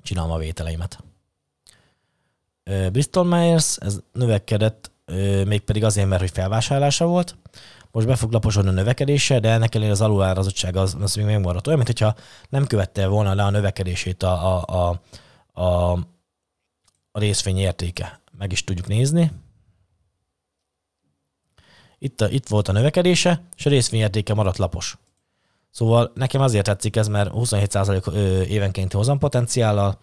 csinálom 0.03 0.31
a 0.31 0.37
vételeimet. 0.37 1.03
Bristol 2.91 3.23
Myers, 3.23 3.77
ez 3.77 3.99
növekedett, 4.11 4.91
mégpedig 5.45 5.83
azért, 5.83 6.07
mert 6.07 6.21
hogy 6.21 6.31
felvásárlása 6.31 7.05
volt. 7.05 7.35
Most 7.93 8.07
be 8.07 8.15
fog 8.15 8.31
laposodni 8.31 8.69
a 8.69 8.73
növekedése, 8.73 9.39
de 9.39 9.49
ennek 9.49 9.75
ellenére 9.75 9.93
az 9.93 10.01
alulárazottság 10.01 10.75
az, 10.75 10.97
az 11.01 11.15
még 11.15 11.25
megmaradt. 11.25 11.67
Olyan, 11.67 11.79
mintha 11.79 12.15
nem 12.49 12.67
követte 12.67 13.07
volna 13.07 13.33
le 13.33 13.43
a 13.43 13.49
növekedését 13.49 14.23
a, 14.23 14.55
a, 14.55 14.63
a, 14.67 15.01
a, 15.61 15.91
a 17.11 17.19
részvény 17.19 17.57
értéke. 17.57 18.21
Meg 18.37 18.51
is 18.51 18.63
tudjuk 18.63 18.87
nézni. 18.87 19.31
Itt, 21.97 22.21
a, 22.21 22.29
itt 22.29 22.47
volt 22.47 22.67
a 22.67 22.71
növekedése, 22.71 23.41
és 23.57 23.65
a 23.65 23.69
részvényértéke 23.69 24.33
maradt 24.33 24.57
lapos. 24.57 24.97
Szóval 25.69 26.11
nekem 26.15 26.41
azért 26.41 26.65
tetszik 26.65 26.95
ez, 26.95 27.07
mert 27.07 27.31
27% 27.33 28.45
évenkénti 28.45 28.95
hozampotenciállal, 28.95 29.99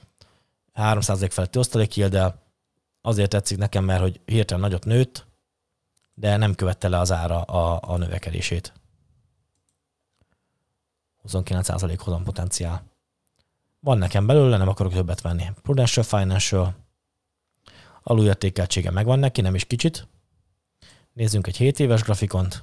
3% 0.74 1.29
feletti 1.31 1.59
osztalékilddel, 1.59 2.42
azért 3.00 3.31
tetszik 3.31 3.59
nekem, 3.59 3.85
mert 3.85 4.00
hogy 4.00 4.20
hirtelen 4.24 4.62
nagyot 4.62 4.85
nőtt, 4.85 5.26
de 6.20 6.37
nem 6.37 6.54
követte 6.54 6.88
le 6.88 6.98
az 6.98 7.12
ára 7.12 7.42
a, 7.42 7.80
a 7.83 7.96
növekedését. 7.96 8.72
29% 11.28 11.98
hozampotenciál. 11.98 12.83
Van 13.80 13.98
nekem 13.98 14.26
belőle, 14.26 14.56
nem 14.56 14.68
akarok 14.68 14.92
többet 14.92 15.20
venni. 15.20 15.44
Prudential 15.62 16.04
Financial, 16.04 16.74
alulértékeltsége 18.02 18.90
megvan 18.90 19.18
neki, 19.18 19.40
nem 19.40 19.54
is 19.54 19.64
kicsit, 19.64 20.09
Nézzünk 21.12 21.46
egy 21.46 21.56
7 21.56 21.80
éves 21.80 22.02
grafikont. 22.02 22.62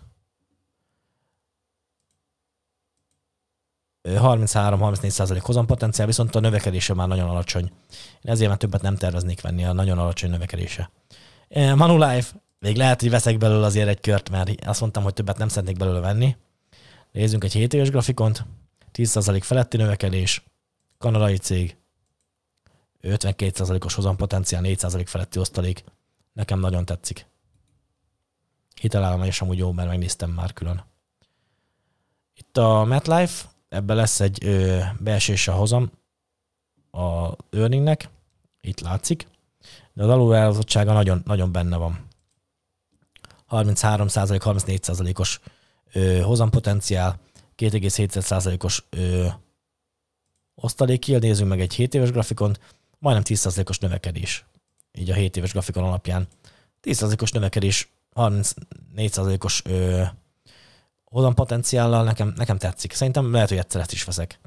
33-34% 4.04 5.40
hozampotenciál, 5.44 6.08
viszont 6.08 6.36
a 6.36 6.40
növekedése 6.40 6.94
már 6.94 7.08
nagyon 7.08 7.30
alacsony. 7.30 7.72
Én 8.22 8.32
ezért 8.32 8.50
már 8.50 8.58
többet 8.58 8.82
nem 8.82 8.96
terveznék 8.96 9.42
venni 9.42 9.66
a 9.66 9.74
nagyon 9.74 9.98
alacsony 9.98 10.30
növekedése. 10.30 10.92
Manulife, 11.76 12.36
még 12.60 12.76
lehet, 12.76 13.02
hogy 13.02 13.10
veszek 13.10 13.38
belőle 13.38 13.66
azért 13.66 13.88
egy 13.88 14.00
kört, 14.00 14.30
mert 14.30 14.66
azt 14.66 14.80
mondtam, 14.80 15.04
hogy 15.04 15.14
többet 15.14 15.38
nem 15.38 15.48
szeretnék 15.48 15.78
belőle 15.78 16.00
venni. 16.00 16.36
Nézzünk 17.12 17.44
egy 17.44 17.54
7 17.54 17.74
éves 17.74 17.90
grafikont. 17.90 18.46
10% 18.94 19.40
feletti 19.44 19.78
növekedés, 19.78 20.44
kanadai 20.98 21.38
cég, 21.38 21.78
52%-os 23.02 23.94
hozampotenciál, 23.94 24.62
4% 24.66 25.04
feletti 25.06 25.40
osztalék. 25.40 25.84
Nekem 26.34 26.60
nagyon 26.60 26.86
tetszik 26.86 27.26
hitelállomány 28.80 29.28
is 29.28 29.42
amúgy 29.42 29.58
jó, 29.58 29.72
mert 29.72 29.88
megnéztem 29.88 30.30
már 30.30 30.54
külön. 30.54 30.84
Itt 32.36 32.58
a 32.58 32.84
MetLife, 32.84 33.46
ebbe 33.70 33.94
lesz 33.94 34.20
egy 34.20 34.46
ö, 34.46 34.80
beesés 35.00 35.48
a 35.48 35.54
hozam 35.54 35.92
a 36.92 37.32
earningnek, 37.50 38.10
itt 38.62 38.80
látszik, 38.80 39.28
de 39.94 40.04
az 40.04 40.10
alulvállazottsága 40.10 40.94
nagyon, 40.94 41.22
nagyon 41.26 41.52
benne 41.52 41.78
van. 41.78 42.07
33% 43.50 44.40
34%-os 44.44 45.40
hozampotenciál, 46.24 47.20
2,7%-os 47.58 48.84
osztalék 50.56 51.06
nézzünk 51.08 51.50
meg 51.50 51.60
egy 51.60 51.74
7 51.74 51.94
éves 51.94 52.12
grafikont, 52.12 52.60
majdnem 53.00 53.24
10%-os 53.28 53.80
növekedés, 53.80 54.46
így 54.92 55.10
a 55.10 55.14
7 55.14 55.38
éves 55.38 55.52
grafikon 55.52 55.84
alapján. 55.84 56.28
10%-os 56.84 57.32
növekedés 57.32 57.92
34%-os 58.16 59.62
hozam 61.04 61.34
potenciállal 61.34 62.04
nekem, 62.04 62.34
nekem 62.36 62.58
tetszik. 62.58 62.94
Szerintem 62.94 63.32
lehet, 63.32 63.50
hogy 63.50 63.58
egyszer 63.58 63.82
ezt 63.82 63.92
is 63.92 64.04
veszek. 64.04 64.40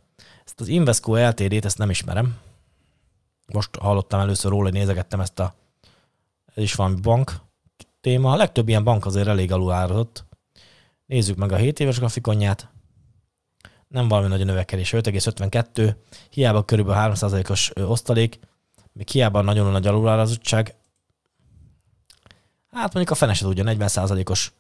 Ezt 0.44 0.60
az 0.60 0.68
Invesco 0.68 1.28
LTD-t, 1.28 1.64
ezt 1.64 1.78
nem 1.78 1.90
ismerem. 1.90 2.38
Most 3.52 3.76
hallottam 3.76 4.20
először 4.20 4.50
róla, 4.50 4.70
nézegettem 4.70 5.20
ezt 5.20 5.38
a 5.38 5.54
ez 6.54 6.62
is 6.62 6.74
valami 6.74 7.00
bank 7.00 7.40
téma. 8.00 8.32
A 8.32 8.36
legtöbb 8.36 8.68
ilyen 8.68 8.84
bank 8.84 9.06
azért 9.06 9.28
elég 9.28 9.52
alulárazott. 9.52 10.24
Nézzük 11.06 11.36
meg 11.36 11.52
a 11.52 11.56
7 11.56 11.80
éves 11.80 11.98
grafikonját. 11.98 12.68
Nem 13.88 14.08
valami 14.08 14.28
nagy 14.28 14.40
a 14.40 14.44
növekedés, 14.44 14.90
5,52, 14.90 15.94
hiába 16.30 16.64
körülbelül 16.64 17.14
3%-os 17.14 17.72
osztalék, 17.74 18.38
még 18.92 19.08
hiába 19.08 19.40
nagyon 19.40 19.70
nagy 19.70 19.86
alulárazottság, 19.86 20.74
Hát 22.72 22.94
mondjuk 22.94 23.10
a 23.10 23.14
fene 23.14 23.34
se 23.34 23.44
tudja, 23.44 23.64
40%-os 23.66 24.52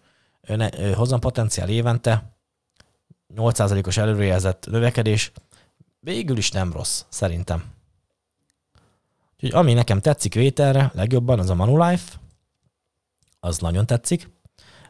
hozampotenciál 0.94 1.68
évente, 1.68 2.36
8%-os 3.36 3.96
előrejelzett 3.96 4.66
növekedés, 4.70 5.32
végül 6.00 6.36
is 6.36 6.50
nem 6.50 6.72
rossz, 6.72 7.04
szerintem. 7.08 7.64
Úgyhogy 9.34 9.60
ami 9.60 9.72
nekem 9.72 10.00
tetszik 10.00 10.34
vételre 10.34 10.90
legjobban, 10.94 11.38
az 11.38 11.50
a 11.50 11.54
Manulife, 11.54 12.12
az 13.40 13.58
nagyon 13.58 13.86
tetszik. 13.86 14.30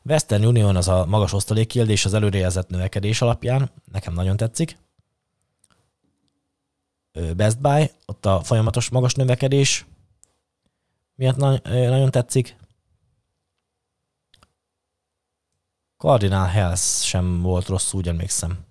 Western 0.05 0.45
Union 0.45 0.77
az 0.77 0.89
a 0.89 1.07
magas 1.07 1.33
osztalékkild 1.33 1.89
és 1.89 2.05
az 2.05 2.15
előrejelzett 2.15 2.69
növekedés 2.69 3.23
alapján, 3.23 3.71
nekem 3.93 4.13
nagyon 4.15 4.37
tetszik. 4.37 4.79
Best 7.37 7.61
Buy, 7.61 7.91
ott 8.07 8.27
a 8.27 8.43
folyamatos 8.43 8.89
magas 8.89 9.15
növekedés 9.15 9.87
miatt 11.15 11.37
nagyon 11.63 12.11
tetszik. 12.11 12.57
Cardinal 15.97 16.47
Health 16.47 16.83
sem 16.83 17.41
volt 17.43 17.67
rossz, 17.67 17.93
úgy 17.93 18.09
emlékszem. 18.09 18.65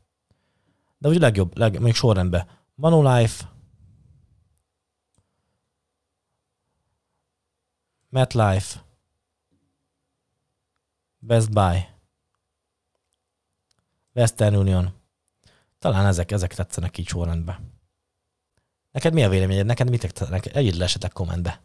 De 0.97 1.09
úgy 1.09 1.19
legjobb, 1.19 1.57
leg, 1.57 1.79
még 1.79 1.93
sorrendben. 1.93 2.47
Manulife, 2.75 3.51
MetLife, 8.09 8.83
Best 11.19 11.51
Buy, 11.51 11.87
Western 14.13 14.55
Union. 14.55 14.93
Talán 15.79 16.05
ezek, 16.05 16.31
ezek 16.31 16.53
tetszenek 16.53 16.97
így 16.97 17.07
sorrendben. 17.07 17.77
Neked 18.91 19.13
mi 19.13 19.23
a 19.23 19.29
véleményed? 19.29 19.65
Neked 19.65 19.89
mit 19.89 20.01
tetszenek? 20.01 20.55
Együtt 20.55 20.75
lesetek 20.75 21.11
kommentbe. 21.11 21.61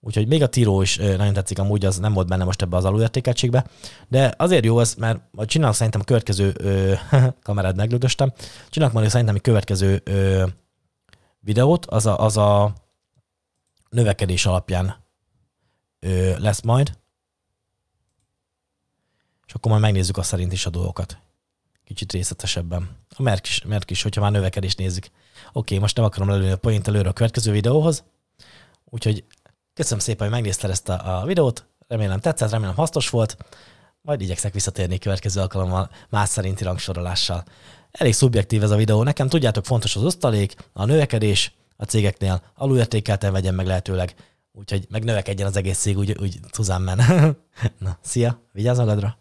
Úgyhogy 0.00 0.28
még 0.28 0.42
a 0.42 0.48
Tiro 0.48 0.82
is 0.82 0.96
nagyon 0.96 1.32
tetszik, 1.32 1.58
amúgy 1.58 1.84
az 1.84 1.98
nem 1.98 2.12
volt 2.12 2.28
benne 2.28 2.44
most 2.44 2.62
ebbe 2.62 2.76
az 2.76 2.84
alulértékeltségbe. 2.84 3.66
De 4.08 4.34
azért 4.36 4.64
jó 4.64 4.80
ez, 4.80 4.94
mert 4.94 5.20
csinálok 5.46 5.74
szerintem 5.74 6.00
a 6.00 6.04
következő 6.04 6.52
ö, 6.56 6.94
kamerát 7.42 7.76
meglődöstem. 7.76 8.32
Csinálok 8.70 8.94
majd 8.94 9.08
szerintem 9.08 9.34
egy 9.34 9.40
következő 9.40 10.00
ö, 10.04 10.46
videót, 11.40 11.86
az 11.86 12.06
a, 12.06 12.18
az 12.18 12.36
a 12.36 12.74
növekedés 13.88 14.46
alapján 14.46 14.96
ö, 16.00 16.38
lesz 16.38 16.60
majd. 16.60 17.00
És 19.52 19.58
akkor 19.58 19.70
majd 19.70 19.82
megnézzük 19.82 20.16
a 20.16 20.22
szerint 20.22 20.52
is 20.52 20.66
a 20.66 20.70
dolgokat. 20.70 21.18
kicsit 21.84 22.12
részletesebben. 22.12 22.96
A 23.16 23.22
Merk 23.22 23.46
is, 23.46 23.62
Merk 23.66 23.90
is 23.90 24.02
hogyha 24.02 24.20
már 24.20 24.30
növekedést 24.30 24.78
nézzük. 24.78 25.06
Oké, 25.52 25.78
most 25.78 25.96
nem 25.96 26.04
akarom 26.04 26.28
lelőni 26.28 26.50
a 26.50 26.56
point 26.56 26.88
előre 26.88 27.08
a 27.08 27.12
következő 27.12 27.52
videóhoz, 27.52 28.04
úgyhogy 28.84 29.24
köszönöm 29.74 29.98
szépen, 29.98 30.26
hogy 30.26 30.36
megnézted 30.36 30.70
ezt 30.70 30.88
a, 30.88 31.20
a 31.20 31.24
videót, 31.26 31.66
remélem 31.88 32.20
tetszett, 32.20 32.50
remélem 32.50 32.74
hasznos 32.74 33.08
volt, 33.08 33.36
majd 34.00 34.20
igyekszek 34.20 34.52
visszatérni 34.52 34.98
következő 34.98 35.40
alkalommal 35.40 35.90
más 36.08 36.28
szerinti 36.28 36.64
rangsorolással. 36.64 37.44
Elég 37.90 38.12
szubjektív 38.12 38.62
ez 38.62 38.70
a 38.70 38.76
videó, 38.76 39.02
nekem 39.02 39.28
tudjátok 39.28 39.64
fontos 39.64 39.96
az 39.96 40.04
osztalék, 40.04 40.54
a 40.72 40.84
növekedés 40.84 41.52
a 41.76 41.84
cégeknél, 41.84 42.42
alulértékelten 42.54 43.32
vegyen 43.32 43.54
meg 43.54 43.66
lehetőleg, 43.66 44.14
úgyhogy 44.52 44.86
megnövekedjen 44.90 45.46
az 45.46 45.56
egész 45.56 45.78
cég 45.78 45.98
úgy, 45.98 46.16
úgy 46.20 46.40
men. 46.66 47.00
Na, 47.78 47.98
szia, 48.00 48.40
vigyázz 48.52 48.78
magadra! 48.78 49.20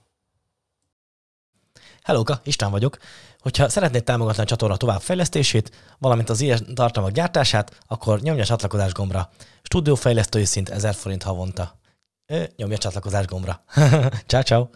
Hellóka, 2.11 2.39
István 2.43 2.71
vagyok. 2.71 2.97
Hogyha 3.39 3.69
szeretnéd 3.69 4.03
támogatni 4.03 4.41
a 4.41 4.45
csatorna 4.45 4.77
továbbfejlesztését, 4.77 5.71
valamint 5.99 6.29
az 6.29 6.41
ilyen 6.41 6.75
tartalmak 6.75 7.11
gyártását, 7.11 7.77
akkor 7.87 8.21
nyomj 8.21 8.41
a 8.41 8.45
csatlakozás 8.45 8.91
gombra. 8.93 9.29
Stúdiófejlesztői 9.61 10.45
szint 10.45 10.69
1000 10.69 10.93
forint 10.93 11.23
havonta. 11.23 11.79
Nyomj 12.55 12.73
a 12.73 12.77
csatlakozás 12.77 13.25
gombra. 13.25 13.63
ciao, 14.27 14.41
ciao. 14.41 14.67